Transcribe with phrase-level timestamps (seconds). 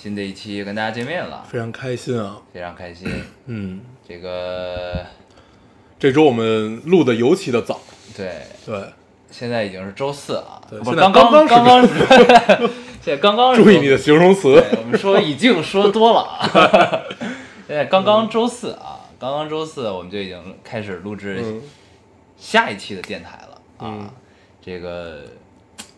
[0.00, 2.40] 新的一期跟大家见面了，非常开心啊。
[2.52, 3.10] 非常开心。
[3.46, 5.04] 嗯，这个
[5.98, 7.80] 这周我们录的尤其的早，
[8.16, 8.80] 对，对，
[9.28, 12.68] 现在已经是周四啊，对现在刚刚刚刚刚刚是
[13.02, 14.62] 现在刚刚注意你的形容词。
[14.76, 17.02] 我们说已经说多了啊。
[17.66, 21.60] 现在刚刚周四啊，刚刚周四我们就已经开始录制嗯
[22.36, 23.98] 下一期的电台了啊。
[23.98, 24.10] 嗯
[24.60, 25.22] 这个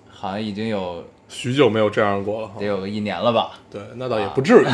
[0.09, 2.67] 好像已经有许久没有这样过了得。
[2.67, 4.67] 有个一年了吧，对，那倒也不至于。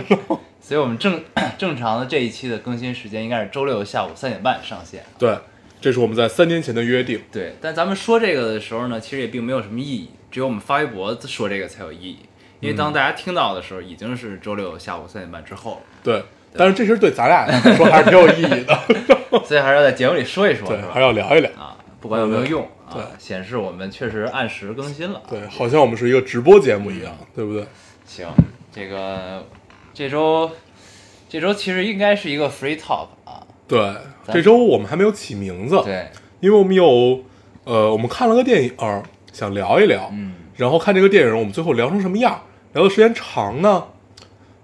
[0.60, 1.22] 所以我们正
[1.56, 5.04] 正常的这一期的更新时间应该是周六下午三点半上线。
[5.18, 5.38] 对，
[5.80, 7.20] 这是我们在三年前的约定。
[7.30, 12.18] 对，但咱们说这个的时候呢，其实也并没有什么意义，只有我们发微博说这个才有意义。
[12.60, 16.22] 因为当大家听到的时候，已经是周六下午三点半之后了，对，
[16.56, 18.78] 但是这事儿对咱俩来说还是挺有意义的。
[19.46, 20.88] 所以还是要在节目里说一说，对是，吧？
[20.92, 21.50] 还是要聊一聊。
[21.52, 25.22] 啊，不管有没有用啊，对显示我们确实按时更新了。
[25.28, 27.66] 对，好像我们是一个直播节目一样，对不对？
[28.06, 28.26] 行，
[28.72, 29.46] 这个
[29.92, 30.50] 这周
[31.28, 33.94] 这周其实应该是一个 free talk 啊，对，
[34.32, 36.08] 这周我们还没有起名字，对，
[36.40, 37.24] 因为我们有，
[37.64, 38.74] 呃，我们看了个电影，
[39.32, 42.42] 想聊一聊，嗯，然后看这个电影，我们最后聊成什么样？
[42.72, 43.84] 聊的时间长呢，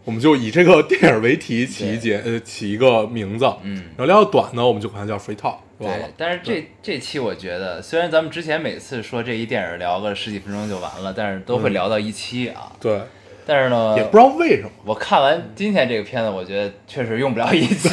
[0.04, 3.46] 我们就以这个电影为题起一节，呃，起一个名字。
[3.62, 5.88] 嗯然后聊的短呢，我们就管它叫 free talk，对。。
[6.16, 12.70] 但是这这期我觉得，虽然咱们之前每次说这一电影聊个十几分钟就完了，但是都会聊到一期啊。
[12.78, 13.00] 对，
[13.46, 14.70] 但是呢，也不知道为什么。
[14.84, 17.88] 我看完今天这个片子，我觉得确实用不了一期，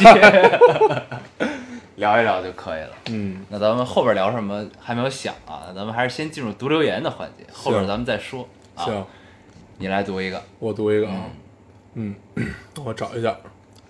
[1.96, 2.90] 聊一聊就可以了。
[3.10, 8.46] 嗯，那咱们后边聊什么还没有想啊，咱们还是先进入读留言的环节，后边咱们再说。
[8.74, 9.06] 啊，行，
[9.78, 10.42] 你来读一个。
[10.58, 11.24] 我读一个啊，
[11.94, 12.14] 嗯，
[12.84, 13.36] 我找一下。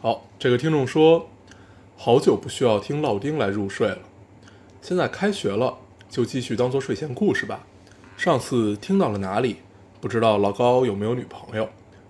[0.00, 1.28] 好，这个听众说，
[1.96, 3.98] 好久不需要听老丁来入睡了，
[4.80, 5.76] 现在开学了，
[6.08, 7.64] 就继续当做睡前故事吧。
[8.16, 9.58] 上次听到了哪里？
[10.00, 11.68] 不知道老高有没有女朋友？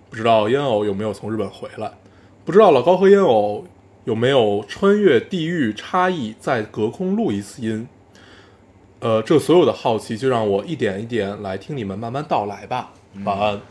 [0.09, 1.91] 不知道烟偶有没有从日本回来？
[2.43, 3.65] 不知道老高和烟偶
[4.05, 7.87] 有没有穿越地域差异再隔空录一次音？
[8.99, 12.93] 呃，这所有的好奇就让我一点一点来听你们慢慢道来吧。
[13.23, 13.53] 晚安。
[13.53, 13.61] 嗯，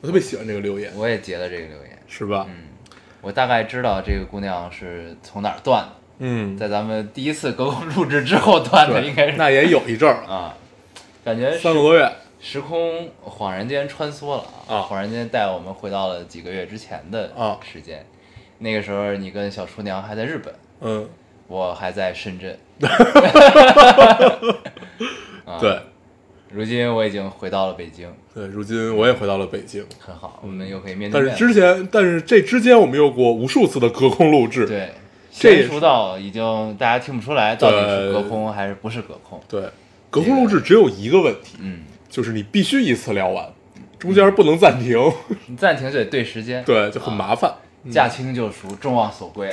[0.00, 2.46] 我特别喜欢这个留言，我也截了这个留言，是吧？
[2.48, 2.56] 嗯，
[3.20, 10.56] 我大概知道这个姑娘是从哪儿断的，嗯，在咱们第一次隔空录制之后断的，应该是那也有一阵儿，啊，
[11.24, 12.10] 感觉三个多月。
[12.42, 18.02] 时空恍然间穿梭了啊恍然间带我们回到了几个月之前的啊时间。
[18.60, 21.06] 那个时候，你跟小厨娘还在日本，嗯，
[21.46, 22.58] 我还在深圳。
[25.44, 25.78] 啊对
[26.52, 31.38] 如今我已经回到了北京，对，如今我也回到了北京，很好，我们又可以面对但面但。
[31.38, 34.66] 是之前，但是这之间我们有过无数次的隔空录制。
[34.66, 34.90] 对，
[35.30, 39.40] 这也是娴熟到已经大家听不出来到底是隔空还是不是隔空。
[39.48, 39.62] 对，
[40.10, 43.46] 隔空录制只有一个问题，嗯，就是你必须一次聊完，
[43.98, 44.98] 中间不能暂停，
[45.46, 47.54] 你暂停就得对时间，对，就很麻烦。
[47.90, 49.48] 驾轻就熟，众望所归。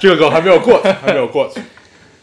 [0.00, 1.60] 这个梗还没有过去，还没有过去。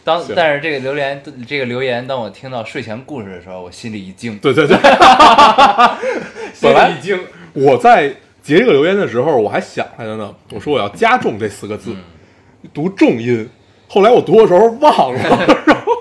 [0.08, 4.74] 当但是这个留言，这个留言，当我听到睡前故事的时候，我心里一惊，对对对，
[6.54, 8.08] 心本来里一惊，我在
[8.42, 11.94] 截这个留言的时候，我还想来着呢，我说我要加重这四个字，
[12.72, 13.46] 读重音。
[13.86, 15.20] 后来我读的时候忘了，
[15.66, 15.92] 然后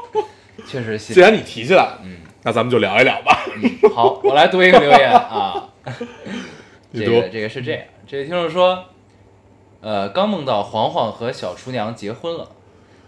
[0.66, 3.46] 确实心既然你提起来了，嗯那咱们就聊一聊吧。
[3.62, 5.67] 嗯，好，我来读一个留言啊。
[6.96, 8.85] 这个这个是这样，这位听众说，
[9.81, 12.47] 呃，刚梦到黄黄和小厨娘结婚了，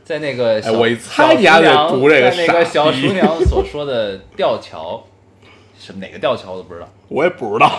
[0.09, 5.05] 在那个小、哎我一猜你还得读这个在那个小厨娘所说的吊桥，
[5.77, 7.69] 什么哪个吊桥我都不知道，我也不知道，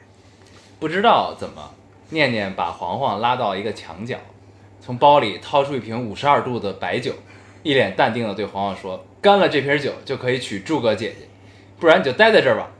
[0.80, 1.74] 不知道怎么，
[2.08, 4.16] 念念把黄黄拉到一个墙角，
[4.80, 7.12] 从包里掏出一瓶五十二度的白酒，
[7.62, 11.28] 一脸淡定的对黄黄说：“干了这瓶酒就可以娶诸葛姐姐，
[11.78, 12.70] 不然你就待在这儿吧。”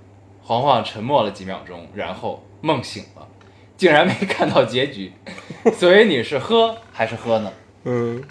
[0.43, 3.29] 黄黄沉默了几秒钟，然后梦醒了，
[3.77, 5.13] 竟然没看到结局。
[5.77, 7.53] 所以你是喝还是喝呢？
[7.85, 8.25] 嗯，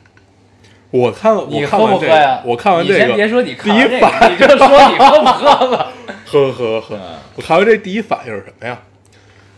[0.98, 2.42] 我看我你喝看完这不喝呀？
[2.44, 5.92] 个，我看完这你先别个，说你看第一反你就说你喝不喝吧。
[6.26, 6.96] 喝喝喝。
[6.96, 7.02] 嗯，
[7.36, 8.80] 我看完这第一反应是什么呀？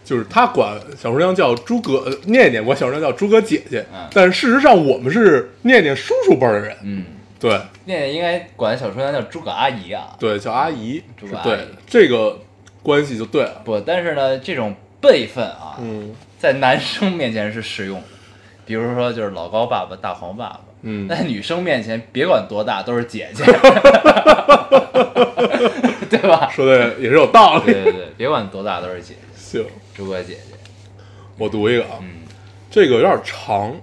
[0.03, 7.05] 就是他管小厨娘叫诸葛，呃念念管小厨娘叫诸葛姐姐嗯，但是事实上我们是念念叔叔辈儿的人，嗯，
[7.39, 7.51] 对。
[7.85, 10.15] 念念应该管小厨娘叫诸葛阿姨啊。
[10.19, 11.45] 对，叫阿姨，诸葛阿姨。
[11.45, 11.59] 对。
[11.85, 12.39] 这个
[12.81, 16.15] 关系就对了，不，但是呢，这种辈分啊，嗯。
[16.39, 18.05] 在男生面前是适用的，
[18.63, 23.43] 比如说就是老高爸爸、大黄爸爸，嗯，在女生面前别管多大都是姐姐，
[26.09, 26.49] 对吧？
[26.51, 27.65] 说的也是有道理。
[27.65, 29.65] 对对对，别管多大都是姐姐，行，
[29.95, 30.39] 朱哥姐姐，
[31.37, 32.19] 我读一个啊，嗯。
[32.69, 33.73] 这个有点长，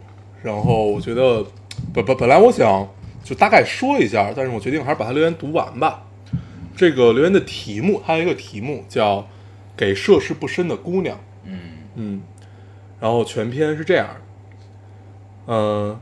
[0.43, 1.45] 然后我觉得
[1.93, 2.87] 本本本来我想
[3.25, 6.05] 就大概说一下，但是我决定还是把它留言读完吧。
[6.77, 9.27] 这个留言的题目，它有一个题目叫
[9.77, 11.59] “给涉世不深的姑娘”，嗯。
[11.97, 12.23] 嗯，
[13.01, 14.09] 然后全篇是这样
[15.47, 16.01] 嗯，呃，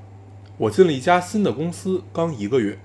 [0.63, 2.79] 我进了一家新的公司，刚一个月，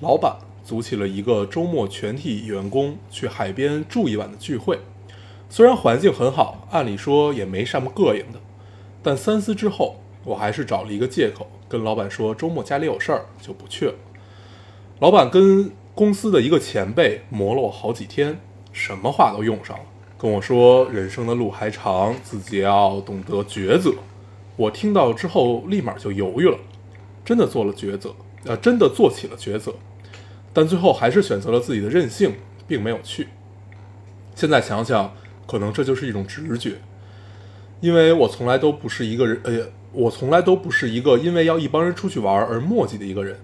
[0.00, 4.78] 老板组起了一个周末全体员工去海边住一晚的聚会。
[5.50, 8.40] 虽然环境很好，按理说也没什么膈应的，
[9.02, 13.94] 但三思之后，我还是找了一个借口跟老板说周末家里有事儿，就不去了。
[14.98, 18.40] 老板跟公司的一个前辈磨了我好几天，
[18.72, 19.84] 什么话都用上了，
[20.16, 23.92] 跟我说人生的路还长，自己要懂得抉择。
[24.56, 26.58] 我听到之后立马就犹豫了，
[27.28, 28.14] 真的做了抉择，
[28.46, 29.74] 呃，真的做起了抉择，
[30.54, 32.32] 但最后还是选择了自己的任性，
[32.66, 33.28] 并没有去。
[34.34, 35.12] 现在想想，
[35.46, 36.76] 可能这就是一种直觉，
[37.82, 43.38] 因为我从来都不是一个人，呃，我从来都不是一个因为要一帮人出去玩而磨叽的一个人。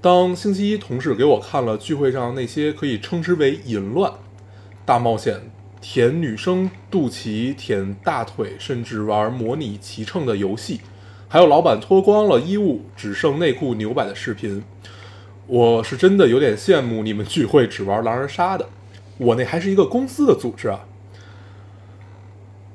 [0.00, 4.12] 当星期一同事给我看了聚会上那些可以称之为淫乱、
[4.84, 5.40] 大冒险、
[5.80, 10.80] 舔女生肚脐、舔大腿，甚至玩模拟骑乘的游戏，
[11.28, 14.62] 还有老板脱光了衣物只剩内裤牛摆的视频，
[15.48, 18.68] 我是真的有点羡慕你们聚会只玩狼人杀的。
[19.18, 20.86] 我那还是一个公司的组织啊。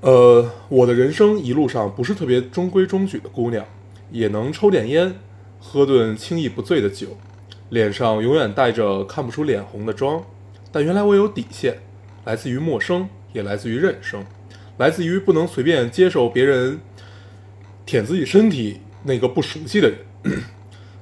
[0.02, 3.66] 呃，我的人生一路上不是特别中规中矩的姑娘，
[4.12, 5.16] 也能抽点烟，
[5.60, 7.18] 喝顿轻易不醉的酒，
[7.70, 10.22] 脸上永远带着看不出脸红的妆。
[10.74, 11.78] 但原来我有底线，
[12.26, 14.26] 来自于陌生，也来自于认生，
[14.78, 16.80] 来自于不能随便接受别人
[17.86, 19.98] 舔自己身体那个不熟悉的人。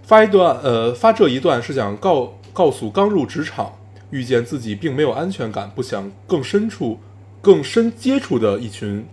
[0.04, 3.72] 发一段，呃，发这一段是想告告诉刚入职场、
[4.10, 7.00] 遇见自己并没有安全感、不想更深处、
[7.42, 9.06] 更深接触的一群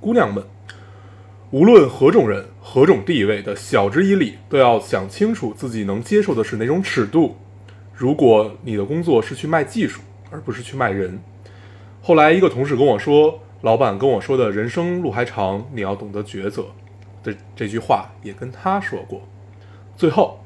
[0.00, 0.44] 姑娘们，
[1.50, 7.36] 无论何种人、何种地位的晓之以理，都要想清楚自己能接受的是哪种尺度。
[7.94, 11.18] 如果你的工作是去卖技术，而不是去卖人，
[12.02, 16.66] 后来一个同事跟我说，老板跟我说的“人生路还长，你要懂得抉择”
[17.24, 19.22] 的这句话也跟他说过。
[19.96, 20.38] 最后，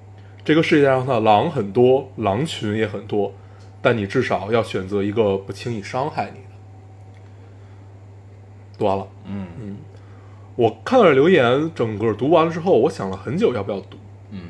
[0.45, 3.35] 这个世界上的狼很多，狼群也很多，
[3.83, 6.45] 但你至少要选择一个不轻易伤害你的。
[8.79, 9.77] 读完了，嗯嗯，
[10.55, 13.97] 我看到这留言，整个读完了之后，我想了很久要不要读。
[14.31, 14.41] 嗯，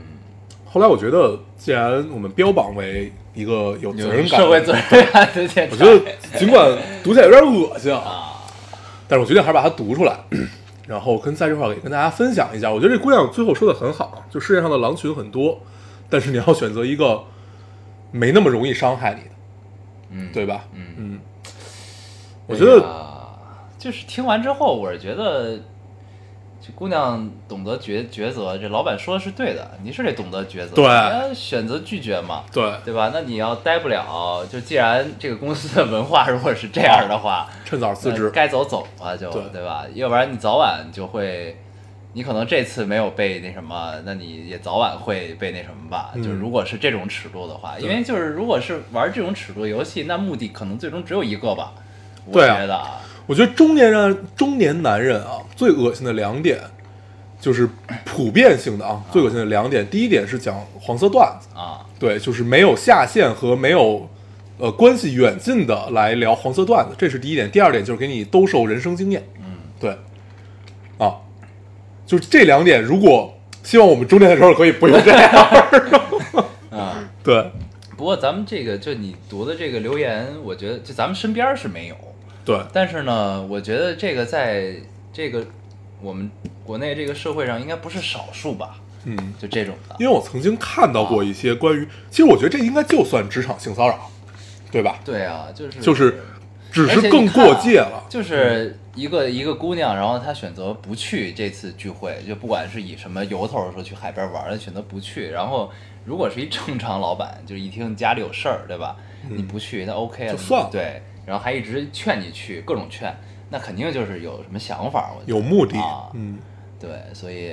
[0.66, 4.82] 后来我觉得，既然我们标榜为一个有责任感社会责任
[5.12, 8.44] 感的电台，我觉得尽管读起来有点恶心啊，啊，
[9.08, 10.07] 但是我决定还是把它读出来，
[10.88, 12.72] 然后跟在这块儿也跟大家分享一下。
[12.72, 15.60] 我觉得这姑娘最后说的很好，就世界上的狼群很多，
[16.08, 17.22] 但是你要选择一个
[18.10, 19.34] 没那么容易伤害你的，
[20.10, 20.64] 嗯，对吧？
[20.72, 21.20] 嗯嗯，
[22.46, 23.04] 我觉得哎
[23.78, 25.60] 就是听完之后，我是觉得
[26.60, 33.10] 这姑娘懂得抉抉择，这老板说的是对的，你是得懂得抉择，对你要选择拒绝嘛，对，对吧？
[33.14, 38.28] 那你要待不了，就既然这个公司的文化如果是这样的话，趁早辞职。
[38.30, 39.84] 该走走吧，就对对吧？
[39.94, 41.56] 要不然你早晚就会，
[42.12, 46.10] 你可能这次没有被那什么，那你也早晚会被那什么吧？
[46.14, 51.72] 嗯就是如果是这种尺度的话，因为就是如果是玩这种尺度游戏，那目的可能最终只有一个吧。
[52.26, 56.58] 我觉得啊，我觉得中年人、中年男人啊，最恶心的两点，
[57.38, 57.68] 就是
[58.06, 59.86] 普遍性的啊，最恶心的两点。
[59.88, 64.08] 第一点是讲黄色段子，啊，对，就是没有下限和没有
[64.56, 67.50] 呃关系远近的来聊黄色段子，这是第一点。
[67.50, 69.90] 第二点就是给你兜售人生经验，嗯，对，
[70.96, 71.16] 啊，
[72.06, 75.30] 就是这两点，如果希望我们中年的时候可以不用这样，
[76.72, 77.04] 啊。
[77.22, 77.50] 对
[77.94, 81.96] 不过咱们这个就你读的这个留言，我觉得就咱们身边是没有，
[82.48, 84.72] 对，但是呢，我觉得这个在
[85.12, 85.46] 这个
[86.00, 86.30] 我们
[86.64, 88.80] 国内这个社会上应该不是少数吧？
[89.04, 94.10] 嗯，就这种的，因为我曾经看到过一些关于，其实我觉得这应该就算职场性骚扰，
[94.72, 94.98] 对吧？
[95.04, 96.22] 对啊，就是就是
[96.72, 105.28] 只是更过界了，就是一个一个姑娘，然后她选择不去这次聚会，就不管是以什么由头说去海边玩，她选择不去。
[105.28, 105.70] 然后
[106.06, 108.96] 如果是一正常老板，就是一听家里有事儿，对吧？
[109.28, 113.14] 你不去那 OK 啊，就算了对，然后还一直劝你去，各种劝，
[113.50, 116.38] 那肯定就是有什么想法，有目的啊，嗯，
[116.80, 117.52] 对，所以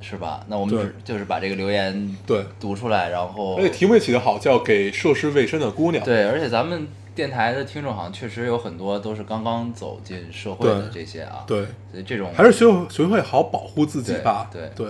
[0.00, 0.44] 是吧？
[0.48, 2.44] 那我们就是把这个留言对。
[2.60, 6.04] 读出来，然后而且题目也起得好，叫“给涉世未深的姑娘”。
[6.04, 14.50] 对，而且咱们电台的听众好像确实有很多都是刚刚走进社会的这些啊，，对，所以这种还是学会学会好保护自己吧。
[14.52, 14.88] 对对，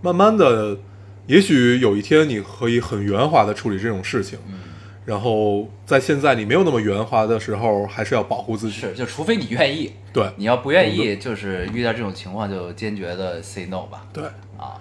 [0.00, 0.76] 慢慢的，
[1.26, 4.60] 也许有一天你可以很圆滑的处理这种事情，嗯
[5.08, 8.74] 然后在现在你没有那么圆滑的时候，还是要保护自己。
[8.74, 10.28] 是，就除非你愿意，对。
[10.36, 14.22] 你要不愿意，就是遇到这种情况就坚决的 say no 吧，对，
[14.58, 14.76] 啊，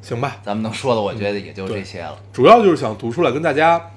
[0.00, 0.38] 行吧。
[0.42, 2.18] 咱们能说的，我觉得也就这些了。
[2.32, 3.90] 主要就是想读出来跟大家，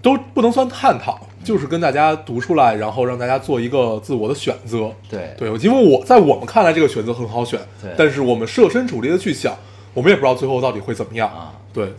[0.00, 4.92] 都不能算探讨，就是跟大家读出来，然后让大家做一个自我的选择。
[5.10, 5.34] 对。
[5.36, 7.90] 对，因为我在我们看来这个选择很好选，对。
[7.98, 9.52] 但是我们设身处地的去想，
[9.94, 11.28] 我们也不知道最后到底会怎么样。
[11.28, 11.92] 啊，对，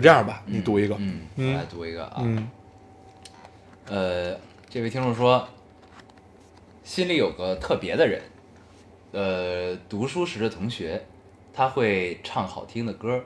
[0.00, 0.96] 就这样吧，你读一个。
[0.98, 2.48] 嗯，嗯我来读一个啊，嗯
[3.86, 4.34] 呃，
[4.66, 5.46] 这位听众说，
[6.82, 8.22] 心里有个特别的人，
[9.12, 11.04] 呃，读书时的同学，
[11.52, 13.22] 他会唱好听的歌，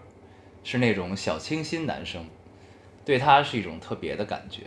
[0.65, 2.25] 是那种小清新男生，
[3.05, 4.63] 对他是一种特别的感觉。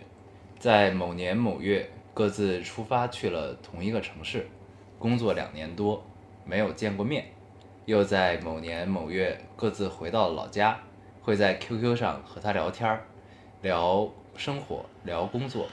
[0.58, 4.48] 在某年某月，各自出发去了同一个城市，
[4.98, 6.02] 工作两年多，
[6.46, 7.26] 没有见过面，
[7.84, 10.80] 又在某年某月各自回到了老家，
[11.28, 13.02] 会在 QQ 上和他聊天儿，
[13.62, 15.68] 聊生活，聊工作，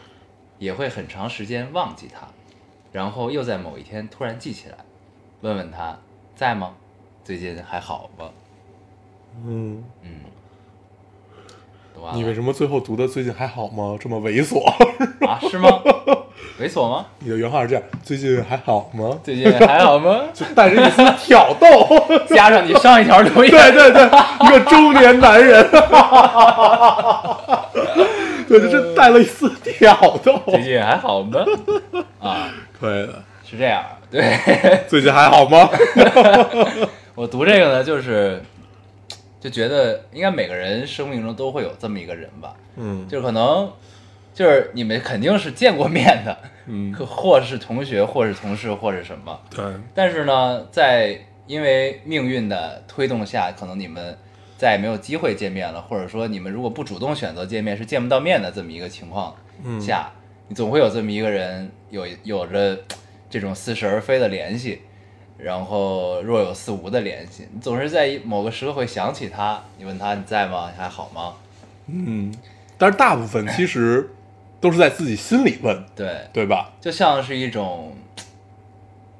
[0.58, 2.26] 也会很长时间忘记他，
[2.90, 4.78] 然后又在某一天突然记起来，
[5.42, 5.96] 问问他
[6.34, 6.74] 在吗？
[7.22, 8.32] 最近还好吗？
[9.46, 10.22] 嗯，嗯，
[12.14, 13.96] 你为什么最后读的最近还好吗？
[14.00, 14.60] 这么猥琐？
[15.24, 15.38] 啊？
[15.38, 15.68] 是吗？
[16.60, 17.04] 猥琐吗？
[17.18, 19.18] 你的原话是这样：最近还好吗？
[19.24, 20.20] 最近还好吗？
[20.32, 21.66] 就带着一丝挑逗。
[22.34, 24.04] 加上你上一条留言，对对对，
[24.46, 25.68] 一个中年男人，
[28.48, 30.40] 对，就是带了一丝挑逗。
[30.46, 31.44] 最近还好吗？
[32.20, 34.38] 啊，可以的，是这样，对
[34.86, 35.68] 最近还好吗？
[37.16, 38.40] 我读这个呢，就是
[39.40, 43.68] 就觉得应该每个人生命中都会有这么一个人吧，嗯就可能
[44.34, 46.36] 就是你们肯定是见过面的，
[46.66, 49.64] 嗯，可或是同学，或是同事，或是什么，对，
[49.94, 54.18] 但是呢，在因为命运的推动下，可能你们
[54.58, 59.80] 再也没有机会见面了，或者说你们如果不主动选择见面，是见不到面的这么一个情况嗯。
[59.80, 60.10] 下，
[60.48, 62.78] 你总会有这么一个人有有着
[63.30, 64.80] 这种似是而非的联系，
[65.38, 70.70] 然后若有似无的联系，你总是在某个时刻会想起他，你问他你在吗？
[70.74, 71.34] 你还好吗？
[71.86, 72.34] 嗯，
[72.76, 74.10] 但是大部分其实
[74.64, 76.72] 都是在自己心里问，对，对吧？
[76.80, 77.94] 就像是一种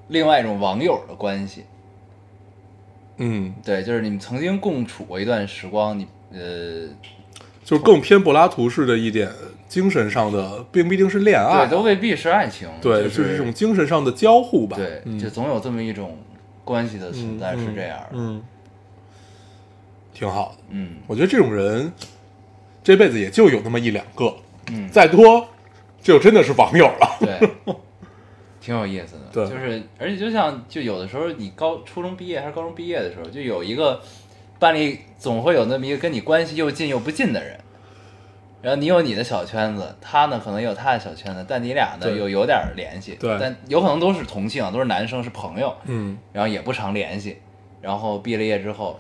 [0.08, 1.64] 另外一种网友的关系。
[3.18, 6.88] 嗯，对，就是你们曾经共处过一段时光，你呃，
[7.62, 9.30] 就是更偏柏拉图式的一点
[9.68, 14.78] 精神上的，并不一定是恋爱，对，都未必是爱情，对，就是一种精神上的交互吧。
[14.78, 16.16] 对，嗯就总有这么一种
[16.64, 18.42] 关系的存在是这样的，嗯，
[20.14, 20.64] 挺好的。
[20.70, 21.92] 嗯我觉得这种人
[22.82, 24.34] 这辈子也就有那么一两个，
[24.70, 25.48] 嗯，再多
[26.00, 27.16] 就真的是网友了。
[27.20, 27.74] 对，
[28.60, 29.48] 挺有意思的，对。
[29.48, 34.00] 就是而且就像就有的时候你高初中毕业还是高中毕业的时候，就有一个
[34.58, 37.58] 班里总会有那么一个跟你关系又近又不近的人。
[38.62, 43.36] 然后你有你的小圈子，他呢可能有他的小圈子，但你俩呢又有点联系，对。
[43.38, 47.36] 但有可能都是同性，都是男生，是朋友，嗯，然后也不常联系，
[47.82, 48.98] 然后毕了业之后，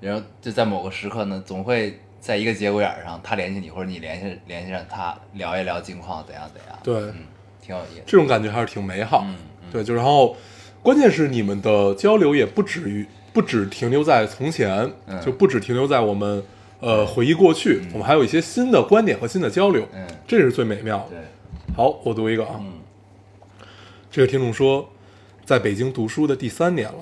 [0.00, 7.26] 然后就在某个时刻呢，总会在一个节骨眼儿上，他联系你，或者你联系联系上他，聊一聊近况，怎样怎样，对，嗯，
[7.60, 9.24] 挺有意思，这种感觉还是挺美好。
[9.26, 10.36] 嗯嗯对，就然后
[10.84, 16.44] 关键是你们的交流也不止于不只停留在从前，嗯就不止停留在我们
[16.78, 21.16] 呃回忆过去，我们还有一些新的观点和新的交流，嗯，这是最美妙的。
[21.16, 21.18] 对，
[21.74, 22.74] 好，我读一个啊，嗯
[24.12, 24.88] 这个听众说，
[25.44, 26.98] 在北京读书的第三年了，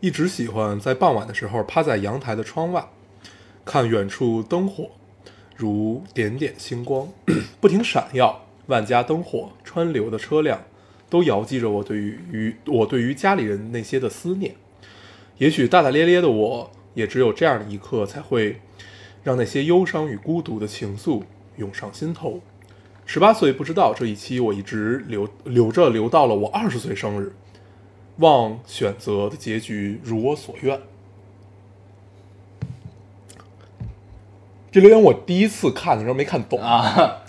[0.00, 2.82] 一直喜欢在傍晚的时候趴在阳台的窗外，
[3.64, 4.90] 看远处灯火
[5.56, 7.08] 如点点星光，
[7.60, 10.62] 不停闪耀，万家灯火川流的车辆，
[11.08, 14.54] 都遥寄着我对于于我对于家里人那些的思念。
[15.38, 18.60] 也许大大咧咧的我，也只有这样的一刻，才会
[19.22, 21.22] 让那些忧伤与孤独的情愫
[21.56, 22.40] 涌上心头。
[23.06, 27.32] 十八岁不知道这一期我一直留留着留到了我二十岁生日，
[28.16, 30.80] 望选择的结局如我所愿。
[34.72, 37.22] 这留言我第一次看的时候没看懂，啊，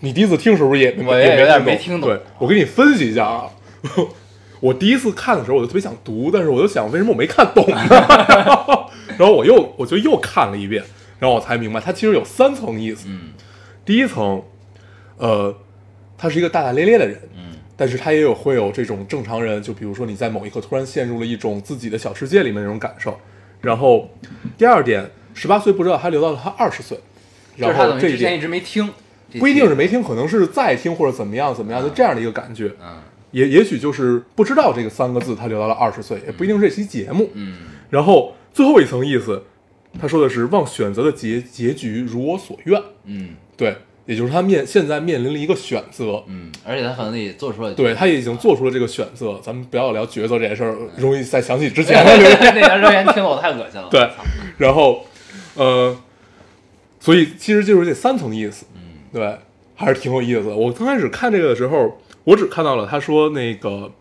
[0.00, 3.50] 你第一次听是不是也我也没听懂对，我给你分析一下啊。
[4.60, 7.76] 我第一次看的时候，我就特别想读，但是我就想为什么我没看懂呢？
[9.18, 10.82] 然后我又我就又看了一遍，
[11.18, 13.06] 然后我才明白，它其实有三层意思。
[13.08, 13.32] 嗯
[13.84, 14.40] 第一层，
[15.16, 15.52] 呃，
[16.16, 23.18] 他是一个大大咧咧的人，嗯但是他也有会有这种正常人，就比如说你在某一刻突然陷入了一种自己的小世界里面那种感受。
[23.60, 24.08] 然后
[24.56, 26.98] 第二点，十八岁不知道他留到了他二十岁，
[27.56, 28.88] 然后这一点之前一直没听，
[29.38, 32.72] 不一定是没听，可能是在听或者怎么样怎么样，就这样的一个感觉。
[32.80, 32.98] 嗯
[33.32, 37.30] 也也许就是不知道这个三个字，他留到了二十岁，也不一定是这期节目。
[37.32, 37.56] 嗯
[37.88, 39.42] 然后最后一层意思，
[39.98, 42.78] 他说的是望选择的结结局如我所愿。
[43.06, 43.74] 嗯对，
[44.04, 49.40] 也就是他面现在面临了一个选择，嗯，而且他可能也做出了对他也已经做出了这个选择。
[49.42, 52.38] 咱们不要聊抉择这件事儿，容易再想起之前的留言。
[52.54, 53.88] 那条留言听得我太恶心了。
[53.90, 54.10] 对
[54.58, 55.06] 然后，
[55.54, 55.96] 呃，
[57.00, 58.80] 所以其实就是这三层意思，嗯
[59.12, 59.38] 对，
[59.74, 60.56] 还是挺有意思的。
[60.56, 63.92] 我刚开始看这个的时候，我只看到了他说那个，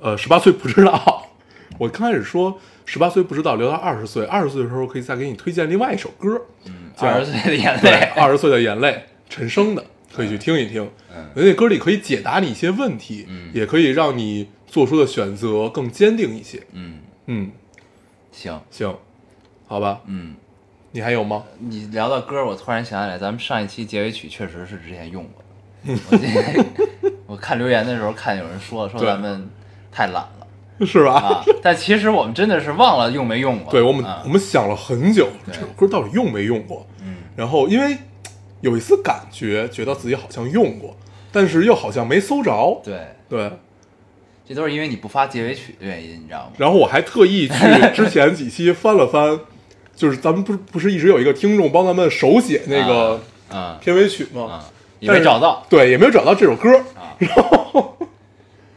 [0.00, 1.24] 呃，十八岁不知道。
[1.78, 7.90] 我刚开始说十八岁不知道，留到二十岁，二十岁的时候可以再给你推荐另外一首歌，嗯，叫二十岁的眼，泪。
[8.16, 10.82] 二十岁的眼泪，陈升的，可以去听一听。
[11.14, 16.60] 嗯那歌里可以解答你一些问题，嗯也可以让你做出的选择更坚定一些。
[16.72, 17.50] 嗯，嗯，
[18.32, 18.96] 行，行，
[19.66, 20.34] 好吧，嗯，
[20.98, 21.44] 你还有吗？
[21.60, 26.00] 你聊到歌，我突然想起来，咱们上一期结尾曲确实是之前用过的。
[27.28, 29.48] 我我看留言的时候，看有人说说咱们
[29.92, 30.46] 太懒了
[30.84, 31.12] 是吧？
[31.12, 33.70] 啊，但其实我们真的是忘了用没用过。
[33.70, 36.84] 对我们，啊我们想了很久，这首歌到底用没用过？
[37.00, 37.96] 嗯然后因为
[38.60, 40.96] 有一丝感觉，觉得自己好像用过，
[41.30, 42.80] 但是又好像没搜着。
[42.82, 43.52] 对，对，
[44.44, 46.52] 这都是因为你不发结尾曲的原因，你知道吗？
[46.58, 47.54] 然后我还特意去
[47.94, 49.38] 之前几期翻了翻，
[49.98, 54.42] 就是咱们不是不是一直有一个听众帮咱们手写那个啊片尾曲吗？
[54.44, 54.64] 啊，
[55.00, 57.18] 也没找到对，也没有找到这首歌，啊。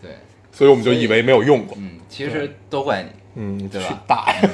[0.02, 0.10] 对，
[0.52, 1.78] 所以我们就以为没有用过。
[1.80, 3.10] 嗯，其实都怪你。
[3.36, 4.48] 嗯，对吧大爷！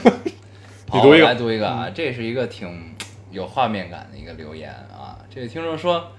[0.89, 2.93] 好， 你读一个嗯我来读一个啊，这是一个挺
[3.31, 5.17] 有画面感的一个留言啊。
[5.33, 6.12] 这位听众说，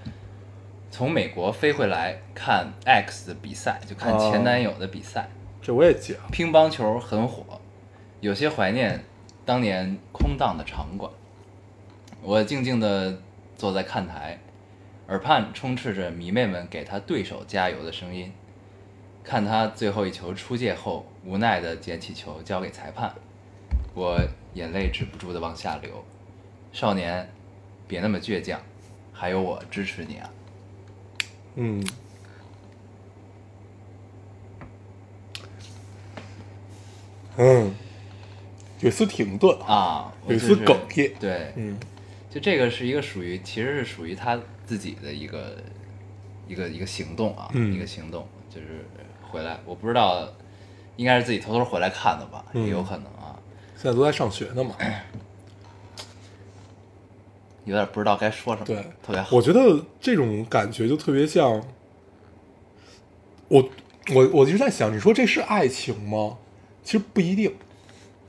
[0.89, 5.29] 从美国飞回来看 X 的比赛，就看前男友的比赛，
[5.61, 6.17] 这我也讲。
[6.31, 7.61] 乒乓球很火，
[8.19, 9.03] 有些怀念
[9.49, 11.11] 当年空荡的场馆。
[12.21, 13.19] 我静静地
[13.57, 14.37] 坐在看台，
[15.07, 18.31] 耳畔充斥着迷妹们给他对手加油的声音。
[19.23, 23.11] 看他最后一球出界后，无奈地捡起球交给裁判，
[23.95, 24.19] 我
[24.53, 26.05] 眼泪止不住地往下流。
[26.71, 27.27] 少年，
[27.87, 28.61] 别那么倔强，
[29.11, 30.29] 还有我支持你啊！
[31.55, 31.83] 嗯，
[37.37, 37.73] 嗯，
[38.81, 40.13] 有一丝停顿啊。
[40.27, 41.79] 有一丝哽咽对，嗯
[42.29, 45.57] 就这个是一个属于，其实是属于他自己的一个
[46.47, 48.85] 一个一个行动啊，嗯一个行动，就是
[49.21, 50.27] 回来，我不知道，
[50.95, 53.39] 应该是自己偷偷回来看的吧，嗯也有可能啊，
[53.75, 54.75] 现在都在上学呢嘛。
[57.65, 61.63] 有点不知道该说什么，对，特别好，我觉得这种感觉就特别像
[63.47, 63.69] 我
[64.13, 66.37] 我我一直在想，你说这是爱情吗？
[66.83, 67.53] 其实不一定。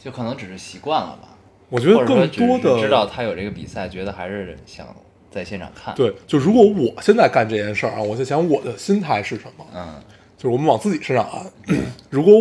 [0.03, 1.29] 就可能只是习惯了吧，
[1.69, 4.87] 我觉得更多的知道他有这个比赛，觉得还是想
[5.31, 9.65] 在现场看，，对，就如果我现在干这件事儿啊，我在想我的心态是什么？
[9.75, 10.03] 嗯
[10.37, 11.47] 就是我们往自己身上安。
[12.09, 12.33] 如果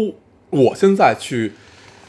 [0.50, 1.52] 我现在去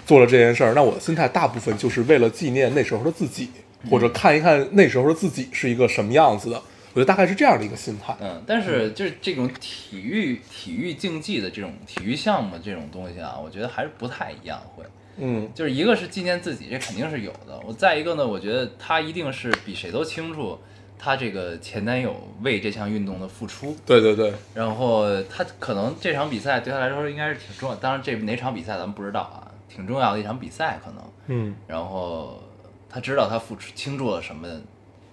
[0.07, 3.51] 做了这件事儿，那我的心态大部分就是为了纪念那时候的自己，
[3.91, 6.63] 或者看一看那时候的自己是一个什么样子的。
[6.93, 8.17] 我觉得大概是这样的一个心态。
[8.21, 14.85] 嗯，但是就是这种体育体育竞技的这种体育项目这种东西啊，我觉得还是不太一样，会。
[15.21, 17.61] 嗯就是一个是纪念自己，这肯定是有的。
[17.67, 20.59] 我再一个呢，我觉得他一定是比谁都清楚
[20.99, 27.77] 他这个前男友为这项运动的付出，对对对，然后他可能这场比赛对他来说应该是挺重要。
[27.77, 31.05] 当然这哪场比赛咱们不知道啊，挺重要的一场比赛可能。
[31.29, 32.43] 嗯然后
[32.89, 34.49] 他知道他付出倾注了什么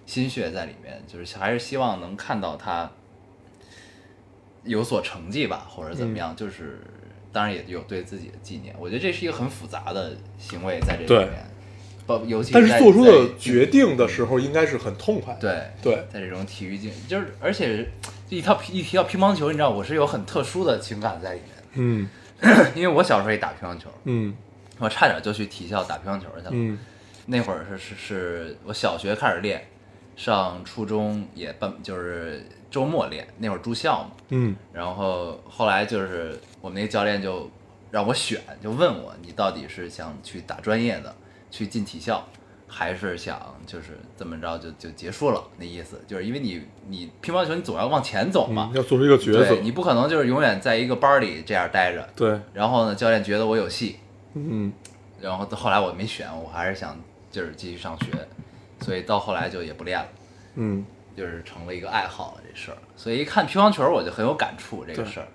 [0.04, 2.90] 心血在里面，就是还是希望能看到他
[4.64, 6.80] 有所成绩吧，或者怎么嗯样，就是
[7.32, 8.74] 当然也有对自己的纪念。
[8.78, 11.46] 我觉得这是一个很复杂的行为在这里面，
[12.06, 15.40] 包尤其但是在做出的决定的时候，应该是很痛快的。
[15.40, 16.04] 对对。
[16.12, 17.88] 在这种体育竞，就是而且
[18.28, 21.48] 一套一提到乒乓球，你知道我是有很特殊的情感在里面。
[21.74, 22.08] 嗯，
[22.74, 24.34] 因为我小时候也打乒乓球，嗯。
[24.78, 26.50] 我差点就去体校打乒乓球去了。
[26.52, 26.78] 嗯。
[27.26, 29.68] 那会儿是是是我小学开始练，
[30.16, 34.10] 上初中也半就是周末练，那会儿住校嘛。
[34.30, 37.50] 嗯然后后来就是我们那个教练就
[37.90, 41.14] 让我选，就问我你到底是想去打专业的，
[41.50, 42.22] 去进体校，
[42.66, 45.42] 还是想就是这么着就就结束了？
[45.56, 49.56] 那意思就是因为你你乒乓球你总要往前走嘛嗯，，要做出一个抉择。
[49.62, 52.06] 你不可能就是永远在一个班里这样待着。
[52.14, 53.96] 对，然后呢，教练觉得我有戏，
[54.34, 54.70] 嗯
[55.20, 56.96] 然后后来我没选，我还是想
[57.30, 58.06] 就是继续上学，
[58.80, 60.08] 所以到后来就也不练了，
[60.56, 60.84] 嗯
[61.18, 62.78] 就是成了一个爱好了这事儿。
[62.96, 65.26] 所以一看乒乓球，我就很有感触这个事儿。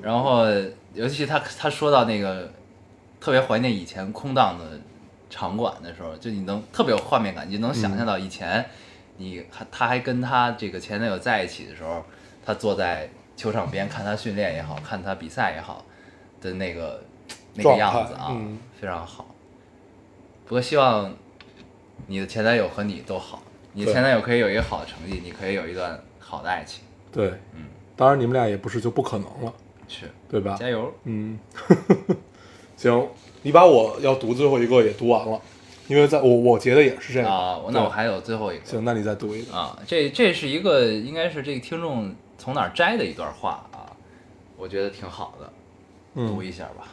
[0.00, 0.44] 然后
[0.94, 2.50] 尤其他他说到那个
[3.20, 4.78] 特别怀念以前空荡的
[5.28, 8.64] 场馆的时候，就你能特别有画面感，你就能想象到以前
[9.16, 12.04] 你还他还跟他这个前男友在一起的时候，
[12.46, 15.84] 他坐在球场边看他训练也好看他比赛也好
[16.40, 17.02] 的那个
[17.54, 19.26] 那个样子啊，嗯非常好。
[20.46, 21.14] 不过希望
[22.06, 29.52] 你的前男友和你都好，你的对前男友可以有一个好的成绩，你可以有一段好的爱情，对，嗯，当然你们俩也不是就不可能了，
[29.88, 30.56] 是对吧？
[30.58, 30.92] 加油。
[31.04, 31.38] 嗯，
[32.76, 33.08] 行，
[33.42, 35.40] 你把我要读最后一个也读完了，
[35.86, 39.54] 因为在我我觉得也是这样啊，我那我还有最后一个行，那你再读一个。
[39.56, 43.90] 啊，这这是一个应该是这个听众从哪儿摘的一段话啊，
[44.56, 45.46] 我觉得挺好的，
[46.14, 46.88] 读嗯，一下吧。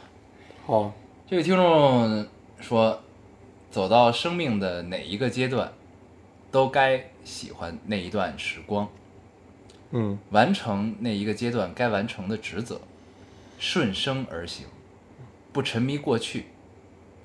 [0.66, 0.92] 好，
[1.28, 2.26] 这位听众
[2.60, 3.00] 说，
[3.70, 5.70] 走到生命的哪一个阶段，
[6.50, 8.88] 都该喜欢那一段时光，
[9.90, 12.80] 嗯完成那一个阶段该完成的职责，
[13.58, 14.66] 顺生而行，
[15.52, 16.46] 不沉迷过去，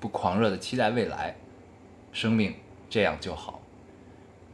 [0.00, 1.36] 不狂热的期待未来，
[2.12, 2.54] 生命
[2.90, 3.60] 这样就好。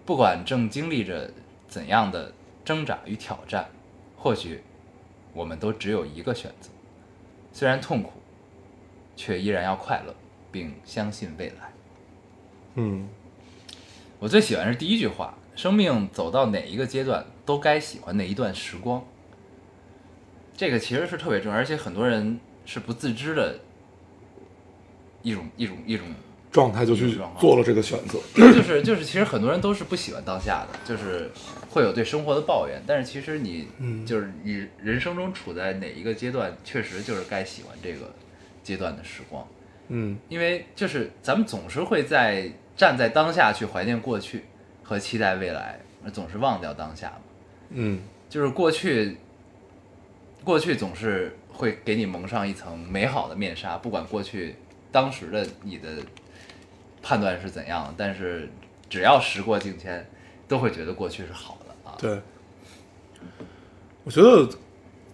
[0.05, 1.31] 不管正经历着
[1.69, 2.33] 怎样的
[2.65, 3.69] 挣扎与挑战，
[4.17, 4.63] 或许
[5.35, 6.71] 我们都只有一个选择，
[7.53, 8.13] 虽然痛苦，
[9.17, 10.15] 却依然要快乐，
[10.51, 11.73] 并相信未来。
[12.77, 13.09] 嗯
[14.21, 19.05] 我最喜欢是第一句话：生命走到哪一个阶段，都该喜欢那一段时光。
[20.57, 23.61] 这个其实是特别重要，而且很多人是不自知的
[25.23, 26.05] 一种一种一种，
[26.51, 28.19] 状态就去做了这个选择。
[28.35, 31.31] 就是就是，其实很多人都是不喜欢当下的，就是
[31.71, 32.83] 会有对生活的抱怨。
[32.85, 38.13] 但是其实你嗯就是你人生中处在哪一个阶段，确实就是该喜欢这个
[38.65, 39.47] 阶段的时光。
[39.91, 44.45] 嗯因为就是咱们总是会在站在当下去怀念过去
[44.83, 47.21] 和期待未来，而总是忘掉当下嘛。
[47.71, 49.19] 嗯就是过去，
[50.45, 54.55] 过去总是会给你蒙上一层美好的面纱，不管过去
[54.93, 55.89] 当时的你的
[57.03, 58.49] 判断是怎样，但是
[58.89, 60.07] 只要时过境迁，
[60.47, 61.97] 都会觉得过去是好的啊。
[61.99, 62.21] 对，
[64.05, 64.49] 我觉得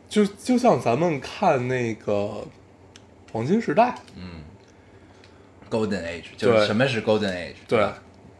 [0.08, 2.46] 就就像咱们看那个
[3.32, 4.43] 黄金时代，嗯
[5.74, 7.54] ，Golden Age 就是什么是 Golden Age？
[7.66, 7.80] 对。
[7.80, 7.98] 吧，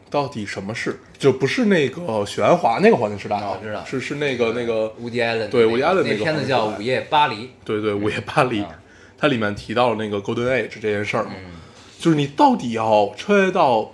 [0.09, 0.97] 到底什么是？
[1.17, 3.47] 就不是那个许鞍华那个黄金时代啊。
[3.47, 3.83] 哦我知道。
[3.83, 7.35] 是是那个那个，乌迪艾伦对 Woody Allen 那个片子叫《午夜巴黎》。
[7.65, 8.69] 对对，午夜巴黎啊，
[9.17, 11.51] 它里面提到了那个 Golden Age 这件事儿嘛，嗯。
[11.99, 13.91] 就是你到底要穿越到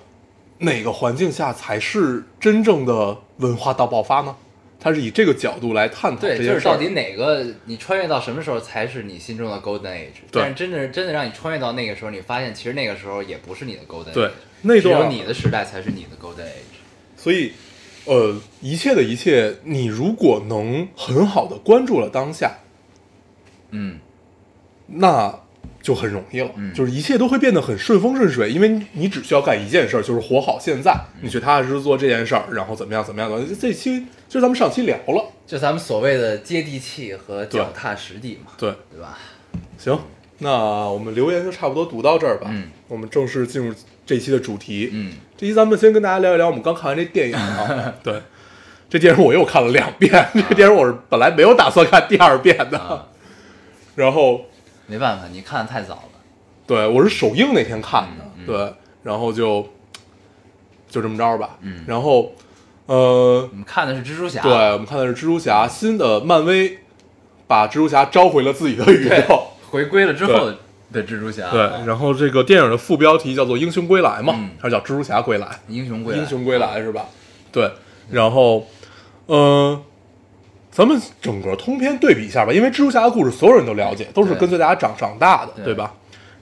[0.59, 4.35] 哪个环境下才是真正的文化大爆发呢？
[4.83, 6.37] 它是以这个角度来探讨这。
[6.37, 10.21] 是到底哪个你穿越到什么时候才是你心中的 Golden Age？
[10.31, 14.31] 对但是真的真的让你穿越到那个时候，你发现其实那个时候也不是你的 Golden Age，对
[14.63, 16.81] 那只有段你的时代才是你的 Golden Age。
[17.15, 17.51] 所以，
[18.05, 22.57] 呃，一切的一切，你如果能很好的关注了当下，
[23.69, 23.99] 嗯，
[24.87, 25.39] 那
[25.81, 31.21] 就很容易了，嗯就是一切都会变得很顺风顺水，因为你你只需要干一件事儿，就是活好现在，嗯。
[31.23, 33.43] 你去踏踏实实做这件事儿，然后怎么样怎么样的。
[33.55, 39.01] 这期就是咱们上期聊了，就咱们所谓的接地气和脚踏实地嘛，对，对。
[39.01, 39.17] 吧？
[39.77, 39.99] 行，
[40.37, 40.49] 那
[40.87, 43.73] 我们留言就差不多读到这儿吧，嗯，我们正式进入
[44.05, 48.21] 这期的主题，嗯，这期咱们先跟大家聊一聊我们刚看完这电影啊， 对，
[48.89, 53.07] 这电影我又看了两遍，这电影我是本来没有打算看第二遍的，啊，
[53.95, 54.45] 然后
[54.91, 56.01] 没办法，你看的太早了。
[56.67, 58.73] 对我是首映那天看的，嗯嗯对，
[59.03, 59.65] 然后就
[60.89, 62.33] 就这么着吧，嗯然后
[62.87, 66.79] 呃我，们看的是蜘蛛侠，对，我们看的是蜘蛛侠新的漫威
[67.47, 69.41] 把蜘蛛侠召回了自己的宇对宙。
[69.69, 70.51] 回归了之后
[70.91, 75.47] 的蜘蛛侠，对，然后这个电影的副标题叫做《英雄归来》嘛，嗯还是叫《蜘蛛侠归来》？
[75.69, 77.05] 英雄归来，英雄归来是吧？
[77.49, 77.71] 对，
[78.09, 78.67] 然后，
[79.27, 79.81] 呃，
[80.71, 85.93] 咱们整个通篇对比一下吧，因为蜘蛛侠的故事所有人都了解，都是跟随大家长长大的，对对吧？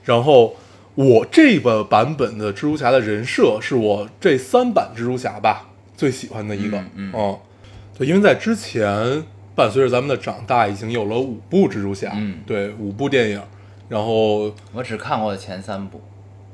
[0.04, 0.54] 然后
[0.94, 7.38] 我这个版本的蜘蛛侠的人设是我这三版蜘蛛侠吧最喜欢的一个，嗯
[7.98, 13.42] 对，因为在之前伴随着咱们的长大，已经有了五部蜘蛛侠，嗯对，五部电影，
[13.88, 16.00] 然后我只看过前三部，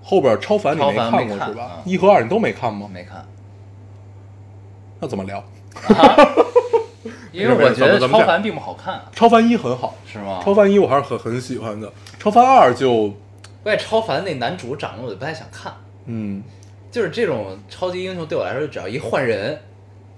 [0.03, 1.63] 后边超凡你没看看过是吧？
[1.65, 2.89] 啊一和二你都没看吗？
[2.93, 3.25] 没看，
[4.99, 5.45] 那怎么聊？
[7.37, 10.41] 因为我觉得超凡并不好看啊，超凡一很好，是吗？
[10.45, 13.13] 超凡一我还是很很喜欢的，超凡二就
[13.63, 15.73] 关键超凡那男主长得我就不太想看，
[16.07, 16.43] 嗯。
[16.89, 19.59] 就是这种超级英雄对我来说，只要一换人，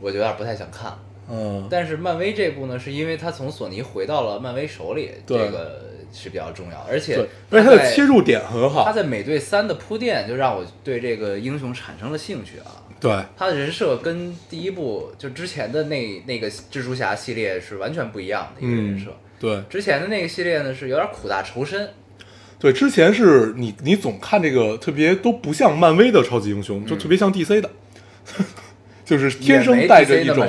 [0.00, 0.96] 我就有点不太想看。
[1.28, 1.66] 嗯。
[1.68, 7.16] 但是漫威这部呢，是因为他从索尼回到了漫威手里，这个是比较重要，而且，
[7.50, 8.84] 而且他的切入点很好。
[8.84, 12.70] 他，在美队三的铺垫，就让我对这个英雄产生了兴趣啊。
[13.00, 13.24] 对。
[13.36, 19.16] 他的人设跟第一部就之前的那那个蜘蛛侠系列是完全不一样的一个人嗯设。
[19.40, 19.62] 对。
[19.70, 21.88] 之前的那个系列呢是有点苦大仇深，
[22.58, 27.70] 对，之前是你你总看这个特别都不像漫威的超级英雄，就嗯特别像 DC 的，
[29.04, 30.48] 就是天生带着一种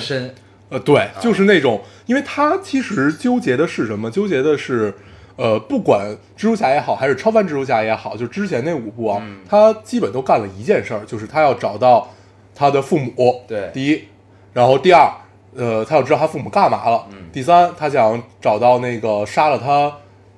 [0.70, 4.10] 呃，对，就是那种，因为他其实纠结的是什么？
[4.12, 4.94] 纠结的是，
[5.36, 12.14] 呃，不管蜘蛛侠也好，还是超凡蜘蛛侠也好，就之前那五部啊，嗯他基本都干了一件事儿，就是他要找到
[12.60, 14.04] 他的父母，对第一，
[14.52, 15.10] 然后第二，
[15.56, 19.89] 呃，他要知道他父母干嘛了，嗯第三，他想找到那个杀了他，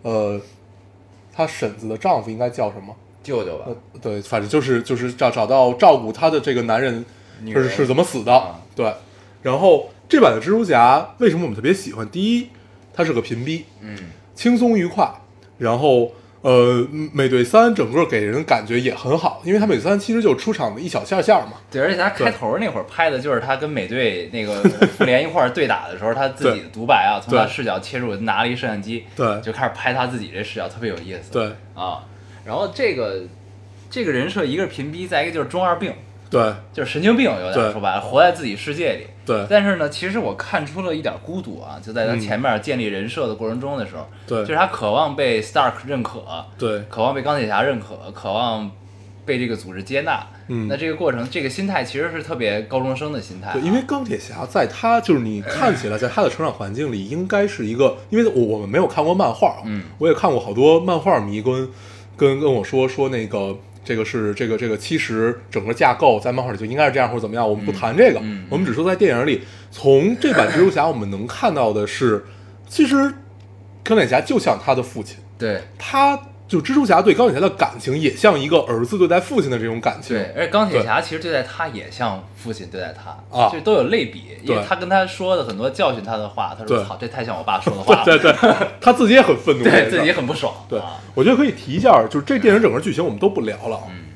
[0.03, 0.39] 呃，
[1.33, 2.95] 他婶子的丈夫应该叫什么？
[3.23, 7.03] 舅舅吧呃，，对，反正就是就是找找到照顾他的这个男人
[7.47, 8.93] 是人是怎么死的，啊对。
[9.41, 12.07] 然后这版的蜘蛛侠为什么我们特别喜欢？
[12.07, 12.49] 第一，
[12.93, 13.97] 他是个平逼，嗯，
[14.35, 15.11] 轻松愉快。
[15.57, 24.55] 然后呃，美队三整个给人感觉也很好，因为他美队三其实就出场的一小下下嘛，对，而且他开头那会儿拍的就是他跟美队那个
[24.97, 29.39] 复联一块儿对打的时候，他自己的独白啊，从他视角切入，拿了一摄像机，对。
[29.41, 31.31] 就开始拍他自己这视角，特别有意思。
[31.31, 31.45] 对。
[31.75, 32.03] 啊，
[32.43, 33.21] 然后这个
[33.89, 35.93] 这个人设，一个是贫逼，再一个就是中二病，
[36.31, 36.53] 对。
[36.73, 37.71] 就是神经病，有点对。
[37.71, 39.07] 说白了，活在自己世界里。
[39.25, 39.45] 对。
[39.47, 42.19] 但是呢，其实我看出了一点孤独啊，就在他嗯。
[42.19, 44.39] 前面建立人设的过程中的时候，对。
[44.39, 46.23] 就是他渴望被 Stark 认可，
[46.57, 46.79] 对。
[46.89, 48.71] 渴望被钢铁侠认可，渴望
[49.25, 50.25] 被这个组织接纳。
[50.47, 50.67] 嗯。
[50.67, 59.83] 那这个过程，这个心态其实是特别高中生的心态啊、对，因为钢铁侠在他就是你看起来 在他的成长环境里，应该是一个，因为我我们没有看过漫画啊，嗯。
[59.97, 61.69] 我也看过好多漫画迷跟
[62.17, 69.41] 跟跟我说说那个这个是这个这个其实整个架构在漫画里就应该是这样或者怎么样，我们不谈这个，嗯嗯我们只说在电影里，
[69.71, 72.23] 从这版蜘蛛侠我们能看到的是，
[72.67, 73.13] 其实
[73.83, 75.61] 钢铁侠就像他的父亲，对。
[75.77, 76.19] 他
[76.51, 88.33] 就蜘蛛侠对钢铁侠的感情也像一个儿子对待父亲的这种感情，对，而且钢铁侠其实对待他也像父亲对待他，啊就都有类比，因为他跟他说的很多教训他的话，他说对操，这太像我爸说的 话了，对对，
[88.81, 93.83] 他自己也很愤怒， 对自己很不爽，对啊，我觉得可以提一下，就是这电影整个剧情我们都不聊了啊。
[93.89, 94.11] 嗯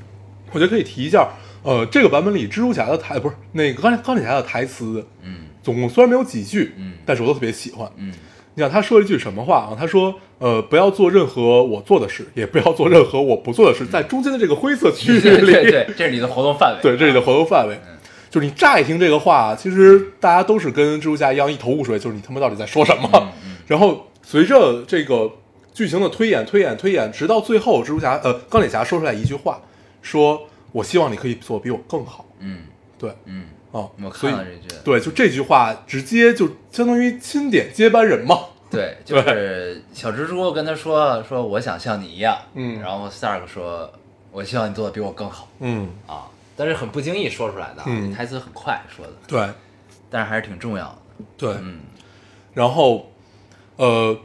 [0.51, 1.29] 我觉得可以提一下，
[1.63, 7.89] 呃，这个版本里蜘蛛侠的台不是那个钢铁钢铁侠的台词，嗯总共虽然没有几句，嗯但是我都特别喜欢。
[7.95, 8.13] 嗯
[8.55, 9.77] 你想他说了一句什么话啊？
[9.77, 17.79] 他说，呃，不要做任何我做的事，也不要做任何我不做的事，在中间的这个灰色区域里，对对，这是你的活动范围， 对，这是你的活动范围。
[18.31, 23.09] 就是你乍一听这个话，其实大家都是跟蜘蛛侠一样一头雾水，就是你他妈到底在说什么？
[23.13, 25.31] 嗯嗯然后随着这个
[25.73, 29.61] 剧情的推演、推演、推演，直到最后，蜘蛛侠呃钢铁侠说出来一句话，
[30.01, 30.41] 说
[30.71, 32.25] 我希望你可以做比我更好。
[32.39, 32.59] 嗯
[32.97, 38.39] 对，嗯，哦，我看了这句，对，就这句话直接就相当于钦点接班人嘛。
[38.71, 43.91] 对， 就是小蜘蛛跟他说说我想像你一样，嗯然后 Stark 说
[44.31, 47.83] 我希望你做的比我更好嗯，啊，但是很不经意说出来的
[48.15, 49.45] 台词很快说的，对
[50.09, 50.97] 但是还是挺重要的，
[51.37, 51.49] 对。
[51.61, 51.81] 嗯
[52.53, 53.11] 然后，
[53.75, 54.17] 呃，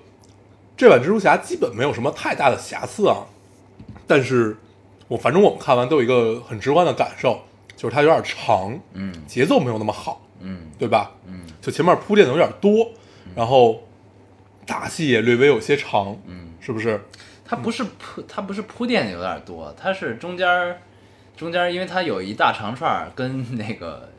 [0.76, 3.26] 这版蜘蛛侠基本没有什么太大的瑕疵啊，
[4.06, 4.56] 但是
[5.08, 7.40] 我反正我们看完都有一个很直观的感受，
[7.80, 11.12] 就是它有点长，嗯节奏没有那么好，嗯对吧？
[11.26, 12.90] 嗯就前面铺垫的有点多，
[13.34, 13.82] 然后
[14.66, 17.00] 打戏也略微有些长，嗯，是不是？
[17.42, 20.78] 它不是铺，它不是铺垫的有点多，它是中间
[21.34, 24.10] 中间，因为它有一大长串跟那个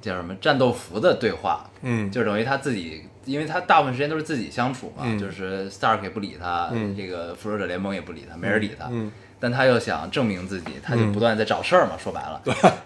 [0.00, 9.12] 叫什么战斗服的对话，嗯，就等于他自己，因为他大部分时间都是自己相处嘛，嗯就是 Stark 也不理他，嗯这个复仇者联盟也不理他，没人理他，嗯
[9.44, 11.12] 但他又想证明自己，他就嗯。
[11.12, 12.40] 不断在找事儿嘛，说白了，